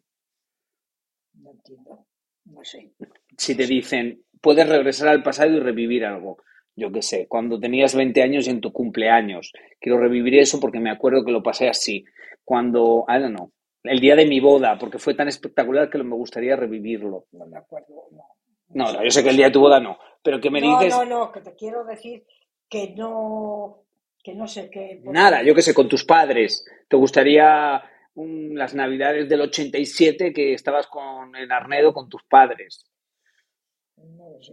No 1.33 1.51
entiendo, 1.51 2.07
no 2.45 2.63
sé. 2.63 2.91
Si 3.37 3.55
te 3.55 3.67
dicen, 3.67 4.23
puedes 4.41 4.67
regresar 4.67 5.09
al 5.09 5.23
pasado 5.23 5.51
y 5.51 5.59
revivir 5.59 6.05
algo. 6.05 6.37
Yo 6.75 6.91
qué 6.91 7.01
sé, 7.01 7.27
cuando 7.27 7.59
tenías 7.59 7.95
20 7.95 8.21
años 8.21 8.47
y 8.47 8.49
en 8.49 8.59
tu 8.59 8.73
cumpleaños. 8.73 9.53
Quiero 9.79 9.97
revivir 9.97 10.35
eso 10.35 10.59
porque 10.59 10.79
me 10.79 10.91
acuerdo 10.91 11.23
que 11.23 11.31
lo 11.31 11.43
pasé 11.43 11.69
así 11.69 12.03
cuando, 12.45 13.05
I 13.09 13.19
don't 13.19 13.35
know, 13.35 13.51
el 13.83 13.99
día 13.99 14.15
de 14.15 14.25
mi 14.25 14.39
boda, 14.39 14.77
porque 14.77 14.99
fue 14.99 15.13
tan 15.13 15.27
espectacular 15.27 15.89
que 15.89 15.97
me 15.97 16.15
gustaría 16.15 16.55
revivirlo. 16.55 17.25
No 17.33 17.45
me 17.45 17.57
acuerdo, 17.57 18.07
no. 18.11 18.23
No, 18.69 19.03
yo 19.03 19.09
sé 19.11 19.23
que 19.23 19.29
el 19.29 19.37
día 19.37 19.47
de 19.47 19.51
tu 19.51 19.59
boda 19.59 19.79
no, 19.79 19.97
pero 20.23 20.39
que 20.39 20.49
me 20.49 20.61
dices... 20.61 20.95
No, 20.95 21.05
no, 21.05 21.31
que 21.31 21.41
te 21.41 21.55
quiero 21.55 21.83
decir 21.85 22.25
que 22.67 22.93
no, 22.95 23.83
que 24.23 24.33
no 24.33 24.47
sé 24.47 24.69
qué... 24.69 25.01
Nada, 25.03 25.43
yo 25.43 25.53
qué 25.53 25.61
sé, 25.61 25.73
con 25.73 25.87
tus 25.87 26.03
padres. 26.03 26.65
¿Te 26.87 26.97
gustaría 26.97 27.83
las 28.15 28.73
navidades 28.73 29.29
del 29.29 29.41
87 29.41 30.33
que 30.33 30.53
estabas 30.53 30.87
con 30.87 31.35
en 31.35 31.51
Arnedo 31.51 31.93
con 31.93 32.09
tus 32.09 32.23
padres? 32.23 32.89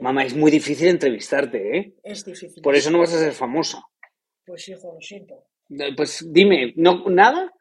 Mamá, 0.01 0.25
es 0.25 0.37
muy 0.37 0.51
difícil 0.51 0.89
entrevistarte, 0.89 1.79
¿eh? 1.79 1.95
Es 2.03 2.25
difícil. 2.25 2.63
Por 2.63 2.75
eso 2.75 2.91
no 2.91 2.99
vas 2.99 3.15
a 3.15 3.19
ser 3.19 3.33
famosa. 3.33 3.83
Pues 4.45 4.69
hijo, 4.69 4.95
lo 4.95 5.01
siento. 5.01 5.47
Pues 5.97 6.27
dime, 6.31 6.75
¿no, 6.77 7.05
¿nada? 7.09 7.52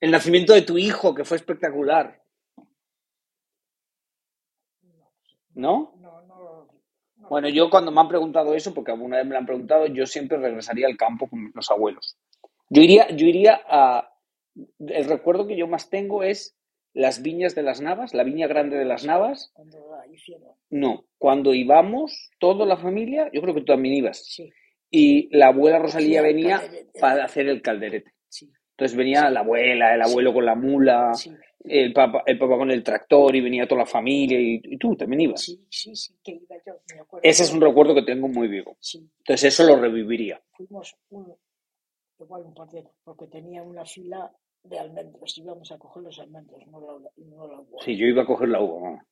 El 0.00 0.10
nacimiento 0.10 0.54
de 0.54 0.62
tu 0.62 0.78
hijo, 0.78 1.14
que 1.14 1.24
fue 1.24 1.36
espectacular. 1.36 2.22
¿No? 5.54 5.94
No, 6.00 6.22
no, 6.22 6.68
Bueno, 7.28 7.48
yo 7.48 7.68
cuando 7.68 7.90
me 7.90 8.00
han 8.00 8.08
preguntado 8.08 8.54
eso, 8.54 8.72
porque 8.72 8.92
alguna 8.92 9.18
vez 9.18 9.26
me 9.26 9.32
lo 9.32 9.38
han 9.38 9.46
preguntado, 9.46 9.86
yo 9.86 10.06
siempre 10.06 10.38
regresaría 10.38 10.86
al 10.86 10.96
campo 10.96 11.28
con 11.28 11.52
los 11.54 11.70
abuelos. 11.70 12.16
Yo 12.70 12.82
iría, 12.82 13.10
yo 13.10 13.26
iría 13.26 13.60
a. 13.68 14.12
El 14.78 15.04
recuerdo 15.04 15.46
que 15.46 15.56
yo 15.56 15.66
más 15.66 15.90
tengo 15.90 16.22
es 16.22 16.56
las 16.92 17.22
viñas 17.22 17.54
de 17.54 17.62
las 17.62 17.80
Navas, 17.80 18.14
la 18.14 18.24
viña 18.24 18.46
grande 18.46 18.76
de 18.76 18.84
las 18.84 19.04
Navas. 19.04 19.52
No, 20.70 21.04
cuando 21.18 21.52
íbamos, 21.52 22.30
toda 22.38 22.64
la 22.66 22.76
familia, 22.76 23.30
yo 23.32 23.42
creo 23.42 23.54
que 23.54 23.60
tú 23.60 23.72
también 23.72 23.96
ibas. 23.96 24.24
Sí 24.24 24.52
y 24.90 25.34
la 25.36 25.48
abuela 25.48 25.78
Rosalía 25.78 26.20
venía 26.20 26.60
para 27.00 27.24
hacer 27.24 27.48
el 27.48 27.62
calderete. 27.62 28.12
Entonces 28.80 28.96
venía 28.96 29.28
la 29.28 29.40
abuela, 29.40 29.94
el 29.94 30.00
abuelo 30.00 30.32
con 30.32 30.46
la 30.46 30.54
mula, 30.54 31.12
el, 31.64 31.92
papá, 31.92 32.22
el 32.24 32.38
papá 32.38 32.56
con 32.56 32.70
el 32.70 32.82
tractor 32.82 33.36
y 33.36 33.42
venía 33.42 33.68
toda 33.68 33.82
la 33.82 33.86
familia 33.86 34.40
y, 34.40 34.78
tú 34.78 34.96
también 34.96 35.20
ibas. 35.20 35.42
Sí, 35.42 35.62
sí, 35.68 35.94
sí, 35.94 36.14
que 36.24 36.32
iba 36.32 36.56
yo, 36.66 36.80
me 36.94 37.00
acuerdo. 37.02 37.28
Ese 37.28 37.42
es 37.42 37.52
un 37.52 37.60
recuerdo 37.60 37.94
que 37.94 38.04
tengo 38.04 38.26
muy 38.26 38.48
vivo. 38.48 38.78
Entonces 39.18 39.52
eso 39.52 39.64
lo 39.64 39.76
reviviría. 39.76 40.40
Fuimos 40.52 40.96
un, 41.10 41.30
igual 42.20 42.42
un 42.46 42.54
par 42.54 42.70
de, 42.70 42.82
porque 43.04 43.26
tenía 43.26 43.62
una 43.62 43.84
fila 43.84 44.32
de 44.62 44.78
almendros, 44.78 45.36
íbamos 45.36 45.70
a 45.72 45.76
coger 45.76 46.02
los 46.04 46.18
almendros, 46.18 46.66
no 46.68 46.80
la, 46.80 47.10
no 47.18 47.48
la 47.48 47.60
uva. 47.60 47.84
Sí, 47.84 47.98
yo 47.98 48.06
iba 48.06 48.22
a 48.22 48.26
coger 48.26 48.48
la 48.48 48.62
uva, 48.62 48.80
mamá. 48.80 49.06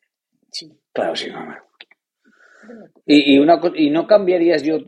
Sí. 0.51 0.73
Claro, 0.95 1.15
sí, 1.15 1.31
mamá. 1.31 1.63
Y, 3.05 3.35
y, 3.35 3.39
una, 3.39 3.61
y 3.75 3.91
no 3.91 4.07
cambiarías 4.07 4.63
yo, 4.63 4.79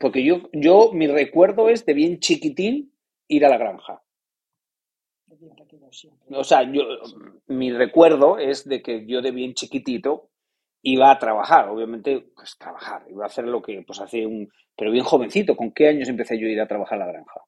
porque 0.00 0.24
yo, 0.24 0.50
yo, 0.52 0.90
mi 0.92 1.06
recuerdo 1.06 1.68
es 1.68 1.86
de 1.86 1.94
bien 1.94 2.18
chiquitín 2.18 2.90
ir 3.28 3.46
a 3.46 3.48
la 3.48 3.58
granja. 3.58 4.00
O 6.30 6.44
sea, 6.44 6.62
yo, 6.70 6.82
mi 7.48 7.72
recuerdo 7.72 8.38
es 8.38 8.68
de 8.68 8.82
que 8.82 9.06
yo 9.06 9.22
de 9.22 9.30
bien 9.30 9.54
chiquitito 9.54 10.30
iba 10.82 11.10
a 11.10 11.18
trabajar, 11.18 11.68
obviamente, 11.68 12.26
pues 12.34 12.56
trabajar, 12.58 13.04
iba 13.08 13.24
a 13.24 13.26
hacer 13.26 13.46
lo 13.46 13.62
que 13.62 13.82
pues 13.86 14.00
hace 14.00 14.26
un, 14.26 14.50
pero 14.76 14.90
bien 14.90 15.04
jovencito, 15.04 15.56
¿con 15.56 15.72
qué 15.72 15.88
años 15.88 16.08
empecé 16.08 16.38
yo 16.38 16.46
a 16.46 16.50
ir 16.50 16.60
a 16.60 16.68
trabajar 16.68 17.00
a 17.00 17.06
la 17.06 17.12
granja? 17.12 17.40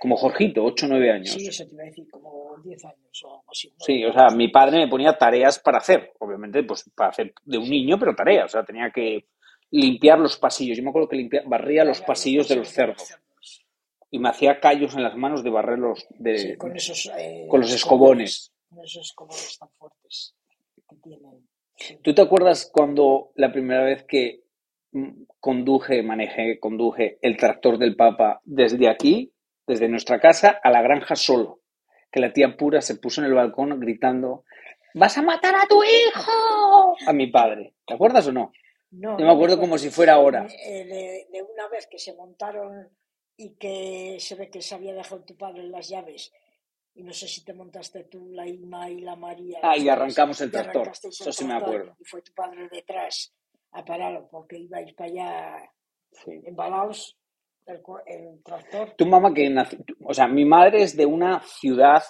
Como 0.00 0.16
Jorgito, 0.16 0.62
8 0.64 0.86
o 0.86 0.88
9 0.90 1.10
años. 1.10 1.30
Sí, 1.30 1.46
eso 1.46 1.66
te 1.66 1.74
iba 1.74 1.82
a 1.82 1.86
decir, 1.86 2.06
como 2.10 2.56
10 2.62 2.84
años 2.84 3.24
o 3.24 3.30
algo 3.30 3.50
así. 3.50 3.72
Sí, 3.78 4.04
o 4.04 4.12
sea, 4.12 4.28
mi 4.28 4.48
padre 4.48 4.78
me 4.78 4.88
ponía 4.88 5.16
tareas 5.16 5.58
para 5.58 5.78
hacer, 5.78 6.12
obviamente, 6.18 6.62
pues 6.62 6.90
para 6.94 7.10
hacer 7.10 7.32
de 7.44 7.58
un 7.58 7.68
niño, 7.68 7.98
pero 7.98 8.14
tareas, 8.14 8.46
o 8.46 8.48
sea, 8.48 8.64
tenía 8.64 8.90
que 8.90 9.26
limpiar 9.70 10.18
los 10.18 10.36
pasillos. 10.36 10.76
Yo 10.76 10.84
me 10.84 10.90
acuerdo 10.90 11.08
que 11.08 11.16
limpia, 11.16 11.42
barría 11.46 11.84
los 11.84 12.00
pasillos 12.02 12.48
de 12.48 12.56
los 12.56 12.68
cerdos. 12.68 13.18
Y 14.14 14.18
me 14.18 14.28
hacía 14.28 14.60
callos 14.60 14.94
en 14.94 15.02
las 15.02 15.16
manos 15.16 15.42
de 15.42 15.50
barrerlos 15.50 16.06
de, 16.10 16.56
con, 16.56 16.76
esos, 16.76 17.10
eh, 17.18 17.46
con 17.48 17.60
los 17.60 17.72
escobones. 17.72 18.52
Con 18.68 18.84
esos 18.84 19.08
escobones 19.08 19.58
tan 19.58 19.68
fuertes 19.70 20.36
que 20.88 20.96
tienen. 21.02 21.48
¿Tú 22.02 22.14
te 22.14 22.22
acuerdas 22.22 22.70
cuando 22.72 23.32
la 23.34 23.50
primera 23.50 23.82
vez 23.82 24.04
que 24.04 24.44
mm, 24.92 25.24
conduje, 25.40 26.02
manejé, 26.02 26.60
conduje 26.60 27.18
el 27.22 27.36
tractor 27.36 27.78
del 27.78 27.96
Papa 27.96 28.40
desde 28.44 28.88
aquí 28.88 29.34
desde 29.66 29.88
nuestra 29.88 30.20
casa 30.20 30.60
a 30.62 30.70
la 30.70 30.82
granja 30.82 31.16
solo. 31.16 31.60
Que 32.10 32.20
la 32.20 32.32
tía 32.32 32.56
pura 32.56 32.80
se 32.80 32.96
puso 32.96 33.20
en 33.20 33.26
el 33.26 33.34
balcón 33.34 33.78
gritando, 33.80 34.44
¡Vas 34.94 35.18
a 35.18 35.22
matar 35.22 35.54
a 35.56 35.66
tu 35.66 35.82
hijo! 35.82 36.96
A 37.06 37.12
mi 37.12 37.26
padre. 37.26 37.74
¿Te 37.84 37.94
acuerdas 37.94 38.28
o 38.28 38.32
no? 38.32 38.52
No. 38.92 39.18
Yo 39.18 39.26
me 39.26 39.32
acuerdo 39.32 39.58
como 39.58 39.76
si 39.76 39.90
fuera 39.90 40.14
ahora. 40.14 40.46
Eh, 40.46 41.26
de, 41.30 41.42
una 41.42 41.68
vez 41.68 41.88
que 41.90 41.98
se 41.98 42.14
montaron 42.14 42.88
y 43.36 43.54
que 43.56 44.16
se 44.20 44.34
ve 44.34 44.50
que 44.50 44.62
se 44.62 44.74
había 44.74 44.94
dejado 44.94 45.24
tu 45.24 45.36
padre 45.36 45.64
las 45.64 45.88
llaves. 45.88 46.32
Y 46.94 47.02
no 47.02 47.12
sé 47.12 47.26
si 47.26 47.44
te 47.44 47.52
montaste 47.52 48.04
tú, 48.04 48.30
la 48.30 48.46
Ima 48.46 48.88
y 48.88 49.00
la 49.00 49.16
María. 49.16 49.58
Ah, 49.62 49.76
y 49.76 49.88
arrancamos 49.88 50.40
el 50.40 50.50
tractor. 50.50 50.92
Eso 51.02 51.32
sí 51.32 51.44
me 51.44 51.54
acuerdo. 51.54 51.96
Y 51.98 52.04
fue 52.04 52.22
tu 52.22 52.32
padre 52.32 52.68
detrás 52.70 53.34
a 53.72 53.84
pararlo 53.84 54.28
porque 54.30 54.58
ibais 54.58 54.92
para 54.94 55.10
allá 55.10 55.70
Sí. 56.22 56.30
embalados 56.44 57.18
el, 57.66 58.42
tractor. 58.42 58.94
Tu 58.96 59.06
mamá 59.06 59.32
que 59.32 59.48
nació, 59.48 59.78
o 60.04 60.12
sea, 60.12 60.28
mi 60.28 60.44
madre 60.44 60.82
es 60.82 60.96
de 60.96 61.06
una 61.06 61.40
ciudad, 61.40 62.02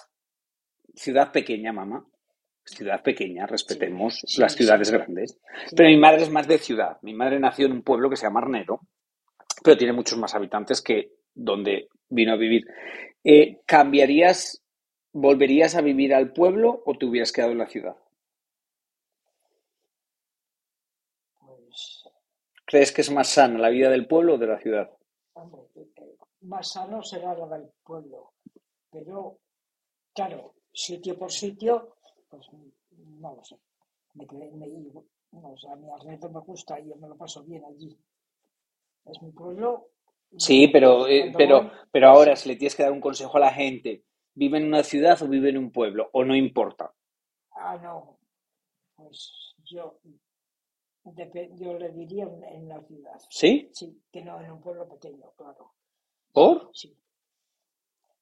ciudad 0.93 1.31
pequeña, 1.31 1.71
mamá. 1.71 2.05
Ciudad 2.65 3.03
pequeña, 3.03 3.45
respetemos 3.45 4.21
sí, 4.25 4.41
las 4.41 4.55
ciudades 4.55 4.89
grandes. 4.89 5.39
Pero 5.75 5.87
mi 5.87 5.97
madre 5.97 6.23
es 6.23 6.31
más 6.31 6.47
de 6.47 6.57
ciudad. 6.57 6.97
Mi 7.03 7.13
madre 7.13 7.39
nació 7.39 7.67
en 7.67 7.73
un 7.73 7.83
pueblo 7.83 8.09
que 8.09 8.15
se 8.15 8.25
llama 8.25 8.39
Arnero, 8.41 8.81
pero 9.65 9.77
tiene 9.77 9.93
muchos 9.93 10.19
más 10.19 10.35
habitantes 10.35 10.81
que 10.83 11.11
donde 11.35 11.89
vino 12.09 12.33
a 12.33 12.37
vivir. 12.37 12.65
Eh, 13.23 13.61
¿Cambiarías, 13.67 14.63
volverías 15.13 15.75
a 15.75 15.81
vivir 15.81 16.15
al 16.15 16.33
pueblo 16.33 16.83
o 16.85 16.97
te 16.97 17.07
hubieras 17.07 17.33
quedado 17.33 17.53
en 17.53 17.59
la 17.59 17.67
ciudad? 17.69 17.97
Pues, 21.39 22.03
¿Crees 22.67 22.91
que 22.91 23.01
es 23.01 23.09
más 23.11 23.29
sana 23.29 23.57
la 23.57 23.69
vida 23.69 23.89
del 23.89 24.07
pueblo 24.07 24.35
o 24.35 24.37
de 24.37 24.47
la 24.47 24.59
ciudad? 24.59 24.91
hombre, 25.39 25.61
eh, 25.75 26.15
más 26.51 26.65
sano 26.73 26.97
será 27.11 27.31
lo 27.39 27.45
del 27.53 27.65
pueblo. 27.87 28.19
Pero, 28.93 29.17
claro, 30.17 30.41
sitio 30.73 31.13
por 31.19 31.31
sitio, 31.31 31.71
pues 32.29 32.45
no 33.21 33.35
lo 33.37 33.43
sé. 33.49 33.57
Me, 34.15 34.25
me- 34.59 34.67
no, 35.33 35.49
o 35.53 35.57
sea, 35.57 35.73
a 35.73 35.77
mí 35.77 35.87
Arnedo 35.89 36.29
me 36.31 36.41
gusta 36.41 36.79
y 36.79 36.89
yo 36.89 36.95
me 36.97 37.09
lo 37.09 37.17
paso 37.17 37.43
bien 37.43 37.63
allí. 37.65 37.91
Es 39.05 39.21
mi 39.21 39.31
pueblo. 39.31 39.89
Sí, 40.37 40.67
pero, 40.67 41.07
eh, 41.07 41.31
pero, 41.37 41.71
pero 41.91 42.09
ahora 42.09 42.35
si 42.35 42.49
le 42.49 42.55
tienes 42.55 42.75
que 42.75 42.83
dar 42.83 42.91
un 42.91 43.01
consejo 43.01 43.37
a 43.37 43.41
la 43.41 43.51
gente, 43.51 44.03
¿vive 44.33 44.57
en 44.57 44.65
una 44.65 44.83
ciudad 44.83 45.21
o 45.21 45.27
vive 45.27 45.49
en 45.49 45.57
un 45.57 45.71
pueblo? 45.71 46.09
¿O 46.13 46.25
no 46.25 46.35
importa? 46.35 46.93
Ah, 47.51 47.77
no. 47.77 48.19
Pues 48.95 49.55
yo, 49.63 49.99
yo 51.53 51.73
le 51.77 51.91
diría 51.91 52.25
en, 52.25 52.43
en 52.43 52.67
la 52.67 52.81
ciudad. 52.81 53.19
¿Sí? 53.29 53.69
Sí, 53.73 54.01
que 54.11 54.21
no 54.23 54.41
en 54.41 54.51
un 54.51 54.61
pueblo 54.61 54.87
pequeño, 54.87 55.31
claro. 55.37 55.73
¿Por? 56.31 56.69
Sí. 56.73 56.97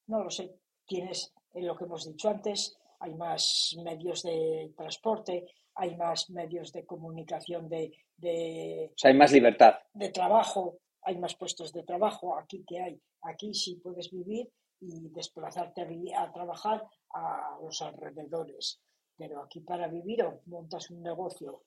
No 0.06 0.22
lo 0.22 0.30
sé. 0.30 0.54
Tienes, 0.86 1.34
en 1.54 1.66
lo 1.66 1.76
que 1.76 1.84
hemos 1.84 2.06
dicho 2.06 2.28
antes, 2.28 2.78
hay 3.00 3.14
más 3.14 3.74
medios 3.82 4.22
de 4.22 4.72
transporte, 4.76 5.46
hay 5.76 5.96
más 5.96 6.30
medios 6.30 6.72
de 6.72 6.84
comunicación 6.86 7.68
de, 7.68 7.92
de, 8.16 8.90
O 8.92 8.98
sea, 8.98 9.10
hay 9.10 9.16
más 9.16 9.32
libertad. 9.32 9.74
de 9.92 10.08
trabajo, 10.10 10.78
hay 11.02 11.18
más 11.18 11.34
puestos 11.34 11.72
de 11.72 11.82
trabajo 11.82 12.36
aquí 12.38 12.64
que 12.66 12.80
hay. 12.80 13.00
Aquí 13.22 13.52
sí 13.54 13.76
puedes 13.82 14.10
vivir 14.10 14.48
y 14.80 15.08
desplazarte 15.10 15.82
a, 15.82 15.84
vi- 15.84 16.12
a 16.12 16.30
trabajar 16.32 16.84
a 17.14 17.56
los 17.62 17.80
alrededores. 17.82 18.80
Pero 19.16 19.42
aquí 19.42 19.60
para 19.60 19.88
vivir 19.88 20.22
o 20.24 20.40
montas 20.46 20.90
un 20.90 21.02
negocio. 21.02 21.62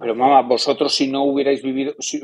Pero 0.00 0.14
mamá, 0.14 0.42
vosotros 0.42 0.94
si 0.94 1.10
no 1.10 1.24
hubierais 1.24 1.62
vivido, 1.62 1.94
si- 2.00 2.20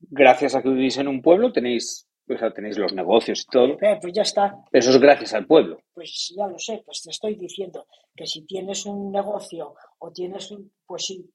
gracias 0.00 0.54
a 0.54 0.62
que 0.62 0.68
vivís 0.68 0.96
en 0.98 1.08
un 1.08 1.22
pueblo, 1.22 1.52
tenéis, 1.52 2.08
o 2.28 2.36
sea, 2.36 2.52
tenéis 2.52 2.76
los 2.78 2.92
negocios 2.92 3.42
y 3.42 3.50
todo. 3.50 3.78
Eh, 3.80 3.98
pues 4.00 4.12
ya 4.12 4.22
está. 4.22 4.56
Eso 4.72 4.90
es 4.90 4.98
gracias 4.98 5.34
al 5.34 5.46
pueblo. 5.46 5.78
Pues 5.94 6.34
ya 6.36 6.46
lo 6.48 6.58
sé, 6.58 6.82
pues 6.84 7.02
te 7.02 7.10
estoy 7.10 7.36
diciendo 7.36 7.86
que 8.14 8.26
si 8.26 8.44
tienes 8.44 8.84
un 8.86 9.10
negocio 9.12 9.74
o 9.98 10.10
tienes 10.12 10.50
un, 10.50 10.72
pues 10.86 11.06
sí, 11.06 11.28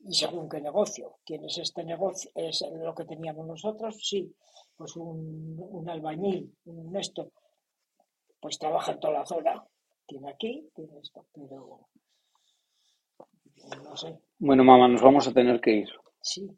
y 0.00 0.14
según 0.14 0.48
qué 0.48 0.60
negocio, 0.60 1.18
tienes 1.24 1.58
este 1.58 1.84
negocio, 1.84 2.30
es 2.34 2.62
lo 2.82 2.94
que 2.94 3.04
teníamos 3.04 3.46
nosotros, 3.46 3.96
sí, 4.00 4.34
pues 4.76 4.96
un, 4.96 5.56
un 5.58 5.90
albañil, 5.90 6.56
un 6.66 6.96
esto, 6.96 7.32
pues 8.40 8.58
trabaja 8.58 8.92
en 8.92 9.00
toda 9.00 9.14
la 9.14 9.26
zona, 9.26 9.64
tiene 10.06 10.30
aquí, 10.30 10.68
tiene 10.74 10.98
esto, 11.00 11.26
pero 11.32 11.88
no 13.84 13.96
sé, 13.96 14.18
Bueno, 14.38 14.64
mamá, 14.64 14.88
nos 14.88 15.02
vamos 15.02 15.26
a 15.26 15.32
tener 15.32 15.60
que 15.60 15.72
ir. 15.72 15.88
sí, 16.22 16.48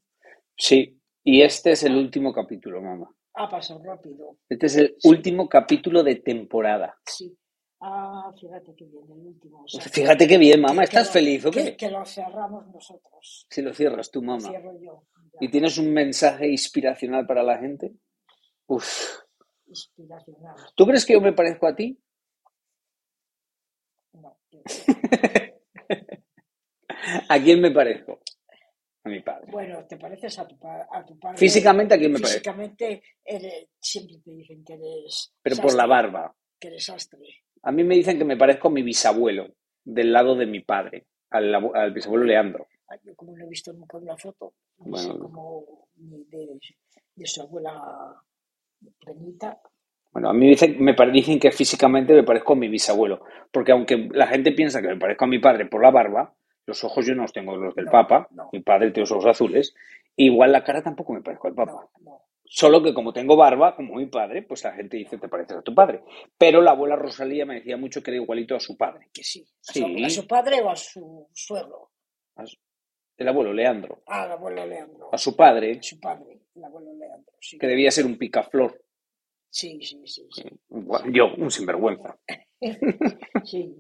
Sí, 0.57 1.01
y 1.25 1.41
este 1.41 1.73
es 1.73 1.83
el 1.85 1.97
último 1.97 2.33
capítulo, 2.35 2.83
mamá. 2.83 3.11
ha 3.35 3.49
pasado 3.49 3.83
rápido, 3.83 4.37
Este 4.49 4.67
es 4.67 4.77
el 4.77 4.97
último 5.05 5.49
capítulo 5.49 6.03
de 6.03 6.17
temporada. 6.17 6.99
sí. 7.07 7.35
Ah, 7.83 8.31
fíjate 8.39 8.75
que 8.77 8.85
bien, 8.85 9.05
el 9.11 9.27
último. 9.27 9.63
o 9.65 9.69
sea, 9.69 9.81
Fíjate 9.83 10.29
qué 10.29 10.37
bien, 10.37 10.61
mamá. 10.61 10.85
¿Estás 10.85 11.07
lo- 11.07 11.13
feliz 11.15 11.45
o 11.47 11.51
qué? 11.51 11.77
Que 11.77 11.91
lo 11.91 12.05
cerramos 12.05 12.67
nosotros, 12.69 13.47
Si 13.49 13.63
lo 13.63 13.73
cierras 13.73 14.11
tú, 14.11 14.23
mamá. 14.23 14.49
cierro 14.49 14.79
yo. 14.79 15.05
ya. 15.33 15.39
¿Y 15.41 15.49
tienes 15.51 15.79
un 15.79 15.91
mensaje 15.93 16.47
inspiracional 16.49 17.27
para 17.27 17.43
la 17.43 17.59
gente? 17.59 17.93
Uf. 18.67 19.21
inspiracional. 19.67 20.55
¿Tú 20.75 20.85
crees 20.87 21.07
que 21.07 21.15
yo 21.15 21.21
me 21.23 21.33
parezco 21.33 21.67
a 21.67 21.75
ti? 21.75 21.99
No, 24.13 24.37
¿A 27.29 27.41
quién 27.41 27.61
me 27.61 27.71
parezco? 27.71 28.21
A 29.05 29.09
mi 29.09 29.21
padre. 29.21 29.51
bueno, 29.51 29.87
te 29.87 29.97
pareces 29.97 30.39
a 30.39 30.47
tu, 30.47 30.59
a 30.67 31.05
tu 31.07 31.19
padre. 31.19 31.39
Físicamente, 31.39 31.95
¿a 31.95 31.99
quién 31.99 32.13
me 32.13 32.19
parezco? 32.19 32.41
Físicamente, 32.41 33.03
eres- 33.25 33.69
siempre 33.81 34.19
te 34.23 34.31
dicen 34.33 34.63
que 34.63 34.75
eres. 34.75 35.33
Pero 35.41 35.57
por 35.57 35.75
la 35.75 35.87
barba. 35.87 36.37
Que 36.59 36.69
eres 36.69 36.85
sastre. 36.85 37.45
A 37.63 37.73
mí 37.73 37.85
me 37.85 37.95
dicen 37.95 38.19
que 38.19 38.25
me 38.25 38.37
parezco 38.37 38.69
a 38.69 38.71
mi 38.71 38.83
bisabuelo, 38.83 39.49
del 39.85 40.13
lado 40.13 40.35
de 40.37 40.47
mi 40.47 40.61
padre, 40.61 41.07
al, 41.31 41.55
al 41.75 41.93
bisabuelo 41.93 42.25
Leandro. 42.25 42.67
Ay, 42.89 42.99
Yo, 43.05 43.15
como 43.15 43.37
no 43.37 43.45
he 43.45 43.49
visto 43.49 43.73
nunca 43.73 43.99
una 43.99 44.17
foto, 44.17 44.55
no 44.79 44.87
Bueno. 44.91 45.13
sé 45.13 45.19
cómo 45.19 45.89
ni 45.97 46.25
de, 46.25 46.59
de 47.17 47.27
su 47.27 47.43
abuela 47.43 48.21
Benita. 49.07 49.61
Bueno, 50.13 50.31
a 50.31 50.33
mí 50.33 50.49
dicen, 50.49 50.83
me 50.83 50.95
dicen 51.13 51.39
que 51.39 51.53
físicamente 51.53 52.15
me 52.15 52.25
parezco 52.25 52.55
a 52.55 52.57
mi 52.57 52.69
bisabuelo, 52.69 53.23
porque 53.53 53.73
aunque 53.73 54.09
la 54.13 54.27
gente 54.27 54.53
piensa 54.53 54.81
que 54.83 54.89
me 54.89 54.97
parezco 54.97 55.25
a 55.25 55.29
mi 55.29 55.39
padre 55.39 55.67
por 55.67 55.83
la 55.83 55.91
barba, 55.91 56.35
los 56.67 56.83
ojos 56.83 57.07
yo 57.07 57.15
no 57.15 57.23
los 57.23 57.33
tengo 57.33 57.57
los 57.57 57.75
del 57.77 57.85
No, 57.87 57.91
Papa, 57.93 58.27
no. 58.33 58.49
mi 58.53 58.61
padre 58.61 58.91
tiene 58.91 59.03
los 59.03 59.13
ojos 59.13 59.27
azules, 59.27 59.75
igual 60.17 60.51
la 60.53 60.65
cara 60.65 60.83
tampoco 60.83 61.13
me 61.13 61.23
parezco 61.23 61.47
al 61.49 61.55
Papa. 61.55 61.89
No. 62.01 62.23
Solo 62.53 62.83
que 62.83 62.93
como 62.93 63.13
tengo 63.13 63.37
barba, 63.37 63.77
como 63.77 63.95
mi 63.95 64.07
padre, 64.07 64.43
pues 64.43 64.65
la 64.65 64.73
gente 64.73 64.97
dice 64.97 65.19
te 65.19 65.29
pareces 65.29 65.59
a 65.59 65.63
tu 65.63 65.73
padre. 65.73 66.03
Pero 66.37 66.61
la 66.61 66.73
abuela 66.73 66.97
Rosalía 66.97 67.47
me 67.47 67.55
decía 67.55 67.77
mucho 67.77 68.03
que 68.03 68.11
era 68.11 68.21
igualito 68.21 68.57
a 68.57 68.61
su 68.61 68.77
padre. 68.77 69.09
Que 69.15 69.23
sí. 69.23 69.47
A, 69.69 69.73
Sí. 69.73 69.81
Su, 69.81 70.05
a 70.05 70.11
su 70.11 70.27
padre 70.27 70.61
o 70.61 70.69
a 70.71 70.75
su 70.75 71.29
suegro. 71.33 71.93
A 72.35 72.45
su- 72.45 72.57
El 73.17 73.29
abuelo 73.29 73.53
Leandro. 73.53 74.03
Ah, 74.09 74.25
el 74.27 74.33
abuelo 74.33 74.67
Leandro. 74.67 75.11
A 75.13 75.19
su 75.19 75.37
padre, 75.37 75.81
Su 75.81 76.01
padre, 76.01 76.41
el 76.57 76.65
abuelo 76.65 76.93
Leandro. 76.93 77.33
Sí, 77.41 77.57
que 77.57 77.69
debía 77.69 77.91
ser 77.93 78.05
un 78.05 78.19
picaflor. 78.19 78.83
sí, 79.49 79.79
sí. 79.83 80.03
sí, 80.07 80.27
Yo, 81.13 81.33
un 81.37 81.51
sinvergüenza. 81.53 82.19
Sí, 83.45 83.75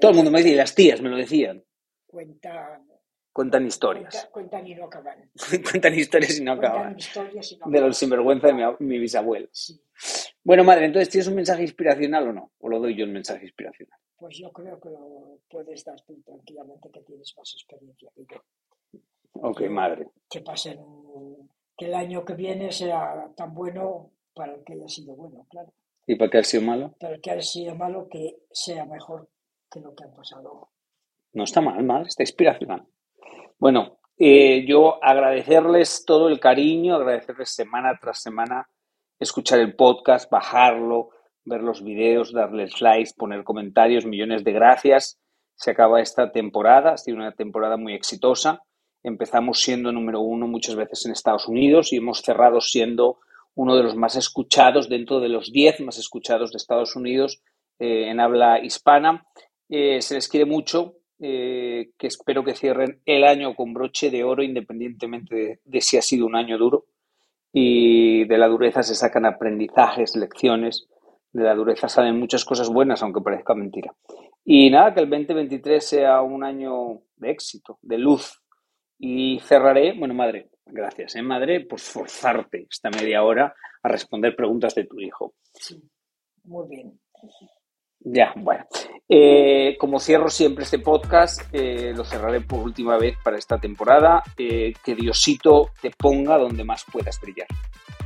Todo 0.00 0.10
el 0.10 0.16
mundo 0.16 0.30
me 0.32 0.38
decía, 0.38 0.54
y 0.54 0.56
las 0.56 0.74
tías 0.74 1.00
me 1.00 1.08
lo 1.08 1.16
decían. 1.16 1.62
cuentan, 2.06 2.86
Cuentan 3.36 3.66
historias. 3.66 4.28
cuentan, 4.32 4.62
cuentan 4.62 4.66
y 4.66 4.74
no 4.74 4.84
acaban. 4.86 5.30
Cuentan 5.70 5.94
historias 5.94 6.38
y 6.38 6.42
no 6.42 6.52
Cuentan 6.56 6.70
acaban. 6.72 6.98
historias 6.98 7.52
y 7.52 7.58
no 7.58 7.70
De 7.70 7.80
los 7.82 7.96
sinvergüenza 7.98 8.46
de 8.46 8.54
mi, 8.54 8.62
mi 8.80 8.98
bisabuelo. 8.98 9.48
Sí, 9.52 9.78
Bueno, 10.42 10.64
madre, 10.64 10.86
entonces, 10.86 11.10
¿tienes 11.10 11.28
un 11.28 11.34
mensaje 11.34 11.60
inspiracional 11.62 12.28
o 12.28 12.32
no? 12.32 12.52
¿O 12.60 12.68
lo 12.70 12.80
doy 12.80 12.96
yo 12.96 13.04
el 13.04 13.12
mensaje 13.12 13.44
inspiracional? 13.44 13.98
pues 14.18 14.38
yo 14.38 14.50
creo 14.50 14.80
que 14.80 14.88
lo 14.88 15.40
puedes 15.50 15.84
dar 15.84 16.00
tú 16.00 16.18
tranquilamente 16.22 16.90
que 16.90 17.02
tienes 17.02 17.34
más 17.36 17.52
experiencia 17.52 18.10
que 18.16 18.24
yo. 18.24 19.00
Ok, 19.34 19.60
madre. 19.68 20.08
Que 20.30 20.40
pasen, 20.40 20.80
que 21.76 21.84
el 21.84 21.94
año 21.94 22.24
que 22.24 22.32
viene 22.32 22.72
sea 22.72 23.30
tan 23.36 23.52
bueno 23.52 24.12
para 24.34 24.54
el 24.54 24.64
que 24.64 24.72
haya 24.72 24.88
sido 24.88 25.14
bueno, 25.14 25.46
claro. 25.50 25.70
¿Y 26.06 26.14
para 26.16 26.30
qué 26.30 26.38
ha 26.38 26.44
sido 26.44 26.62
malo? 26.62 26.94
Para 26.98 27.16
el 27.16 27.20
que 27.20 27.30
haya 27.30 27.42
sido 27.42 27.74
malo, 27.74 28.08
que 28.08 28.38
sea 28.50 28.86
mejor 28.86 29.28
que 29.70 29.80
lo 29.80 29.94
que 29.94 30.04
han 30.04 30.14
pasado. 30.14 30.70
No 31.34 31.44
está 31.44 31.60
mal, 31.60 31.84
mal, 31.84 32.06
está 32.06 32.22
inspiracional. 32.22 32.86
Bueno, 33.58 33.98
eh, 34.18 34.66
yo 34.66 35.02
agradecerles 35.02 36.04
todo 36.04 36.28
el 36.28 36.38
cariño, 36.38 36.94
agradecerles 36.94 37.50
semana 37.50 37.98
tras 38.00 38.20
semana, 38.20 38.68
escuchar 39.18 39.60
el 39.60 39.74
podcast, 39.74 40.30
bajarlo, 40.30 41.10
ver 41.44 41.62
los 41.62 41.82
videos, 41.82 42.32
darles 42.32 42.80
likes, 42.82 43.12
poner 43.16 43.44
comentarios, 43.44 44.04
millones 44.04 44.44
de 44.44 44.52
gracias. 44.52 45.18
Se 45.54 45.70
acaba 45.70 46.02
esta 46.02 46.32
temporada, 46.32 46.92
ha 46.92 46.98
sido 46.98 47.16
una 47.16 47.32
temporada 47.32 47.78
muy 47.78 47.94
exitosa. 47.94 48.62
Empezamos 49.02 49.60
siendo 49.60 49.90
número 49.90 50.20
uno 50.20 50.46
muchas 50.46 50.74
veces 50.74 51.06
en 51.06 51.12
Estados 51.12 51.48
Unidos 51.48 51.92
y 51.92 51.96
hemos 51.96 52.20
cerrado 52.20 52.60
siendo 52.60 53.20
uno 53.54 53.74
de 53.74 53.84
los 53.84 53.96
más 53.96 54.16
escuchados 54.16 54.88
dentro 54.90 55.20
de 55.20 55.30
los 55.30 55.50
10 55.50 55.80
más 55.80 55.96
escuchados 55.96 56.52
de 56.52 56.58
Estados 56.58 56.94
Unidos 56.94 57.42
eh, 57.78 58.10
en 58.10 58.20
habla 58.20 58.62
hispana. 58.62 59.26
Eh, 59.70 60.02
se 60.02 60.14
les 60.14 60.28
quiere 60.28 60.44
mucho, 60.44 60.96
eh, 61.18 61.90
que 61.96 62.06
espero 62.06 62.44
que 62.44 62.54
cierren 62.54 63.00
el 63.06 63.24
año 63.24 63.54
con 63.54 63.72
broche 63.72 64.10
de 64.10 64.24
oro, 64.24 64.42
independientemente 64.42 65.60
de, 65.64 65.80
si 65.80 65.96
ha 65.96 66.02
sido 66.02 66.26
un 66.26 66.36
año 66.36 66.58
duro. 66.58 66.86
Y 67.52 68.24
de 68.26 68.38
la 68.38 68.48
dureza 68.48 68.82
se 68.82 68.94
sacan 68.94 69.24
aprendizajes, 69.24 70.16
lecciones. 70.16 70.88
De 71.32 71.44
la 71.44 71.54
dureza 71.54 71.88
salen 71.88 72.18
muchas 72.18 72.44
cosas 72.44 72.68
buenas, 72.68 73.02
aunque 73.02 73.20
parezca 73.20 73.54
mentira. 73.54 73.94
Y 74.44 74.70
nada, 74.70 74.94
que 74.94 75.00
el 75.00 75.10
2023 75.10 75.84
sea 75.84 76.22
un 76.22 76.44
año 76.44 77.00
de 77.16 77.30
éxito, 77.30 77.78
de 77.82 77.98
luz. 77.98 78.42
Y 78.98 79.40
cerraré, 79.40 79.92
bueno, 79.98 80.14
madre, 80.14 80.50
gracias, 80.64 81.16
¿eh, 81.16 81.22
madre, 81.22 81.66
por 81.66 81.80
forzarte 81.80 82.66
esta 82.70 82.90
media 82.90 83.22
hora 83.22 83.54
a 83.82 83.88
responder 83.88 84.34
preguntas 84.34 84.74
de 84.74 84.84
tu 84.84 85.00
hijo. 85.00 85.34
Sí, 85.52 85.82
muy 86.44 86.68
bien. 86.68 86.98
Ya, 88.00 88.32
bueno. 88.36 88.64
Eh, 89.08 89.76
como 89.78 90.00
cierro 90.00 90.30
siempre 90.30 90.64
este 90.64 90.78
podcast, 90.78 91.42
eh, 91.52 91.92
lo 91.94 92.04
cerraré 92.04 92.40
por 92.40 92.60
última 92.60 92.96
vez 92.98 93.16
para 93.22 93.38
esta 93.38 93.58
temporada. 93.58 94.22
Eh, 94.36 94.74
que 94.84 94.94
Diosito 94.94 95.70
te 95.80 95.90
ponga 95.90 96.38
donde 96.38 96.64
más 96.64 96.84
puedas 96.90 97.20
brillar. 97.20 97.48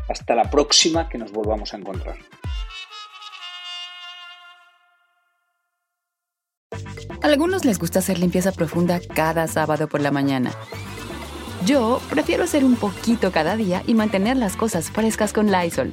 Hasta 0.08 0.34
la 0.34 0.50
próxima 0.50 1.08
que 1.08 1.18
nos 1.18 1.32
volvamos 1.32 1.72
a 1.72 1.76
encontrar. 1.76 2.16
A 7.22 7.26
algunos 7.26 7.64
les 7.64 7.78
gusta 7.78 7.98
hacer 7.98 8.18
limpieza 8.18 8.52
profunda 8.52 9.00
cada 9.14 9.46
sábado 9.46 9.88
por 9.88 10.00
la 10.00 10.10
mañana. 10.10 10.52
Yo 11.66 12.00
prefiero 12.08 12.44
hacer 12.44 12.64
un 12.64 12.76
poquito 12.76 13.30
cada 13.30 13.56
día 13.56 13.82
y 13.86 13.94
mantener 13.94 14.36
las 14.38 14.56
cosas 14.56 14.90
frescas 14.90 15.32
con 15.32 15.52
Lysol. 15.52 15.92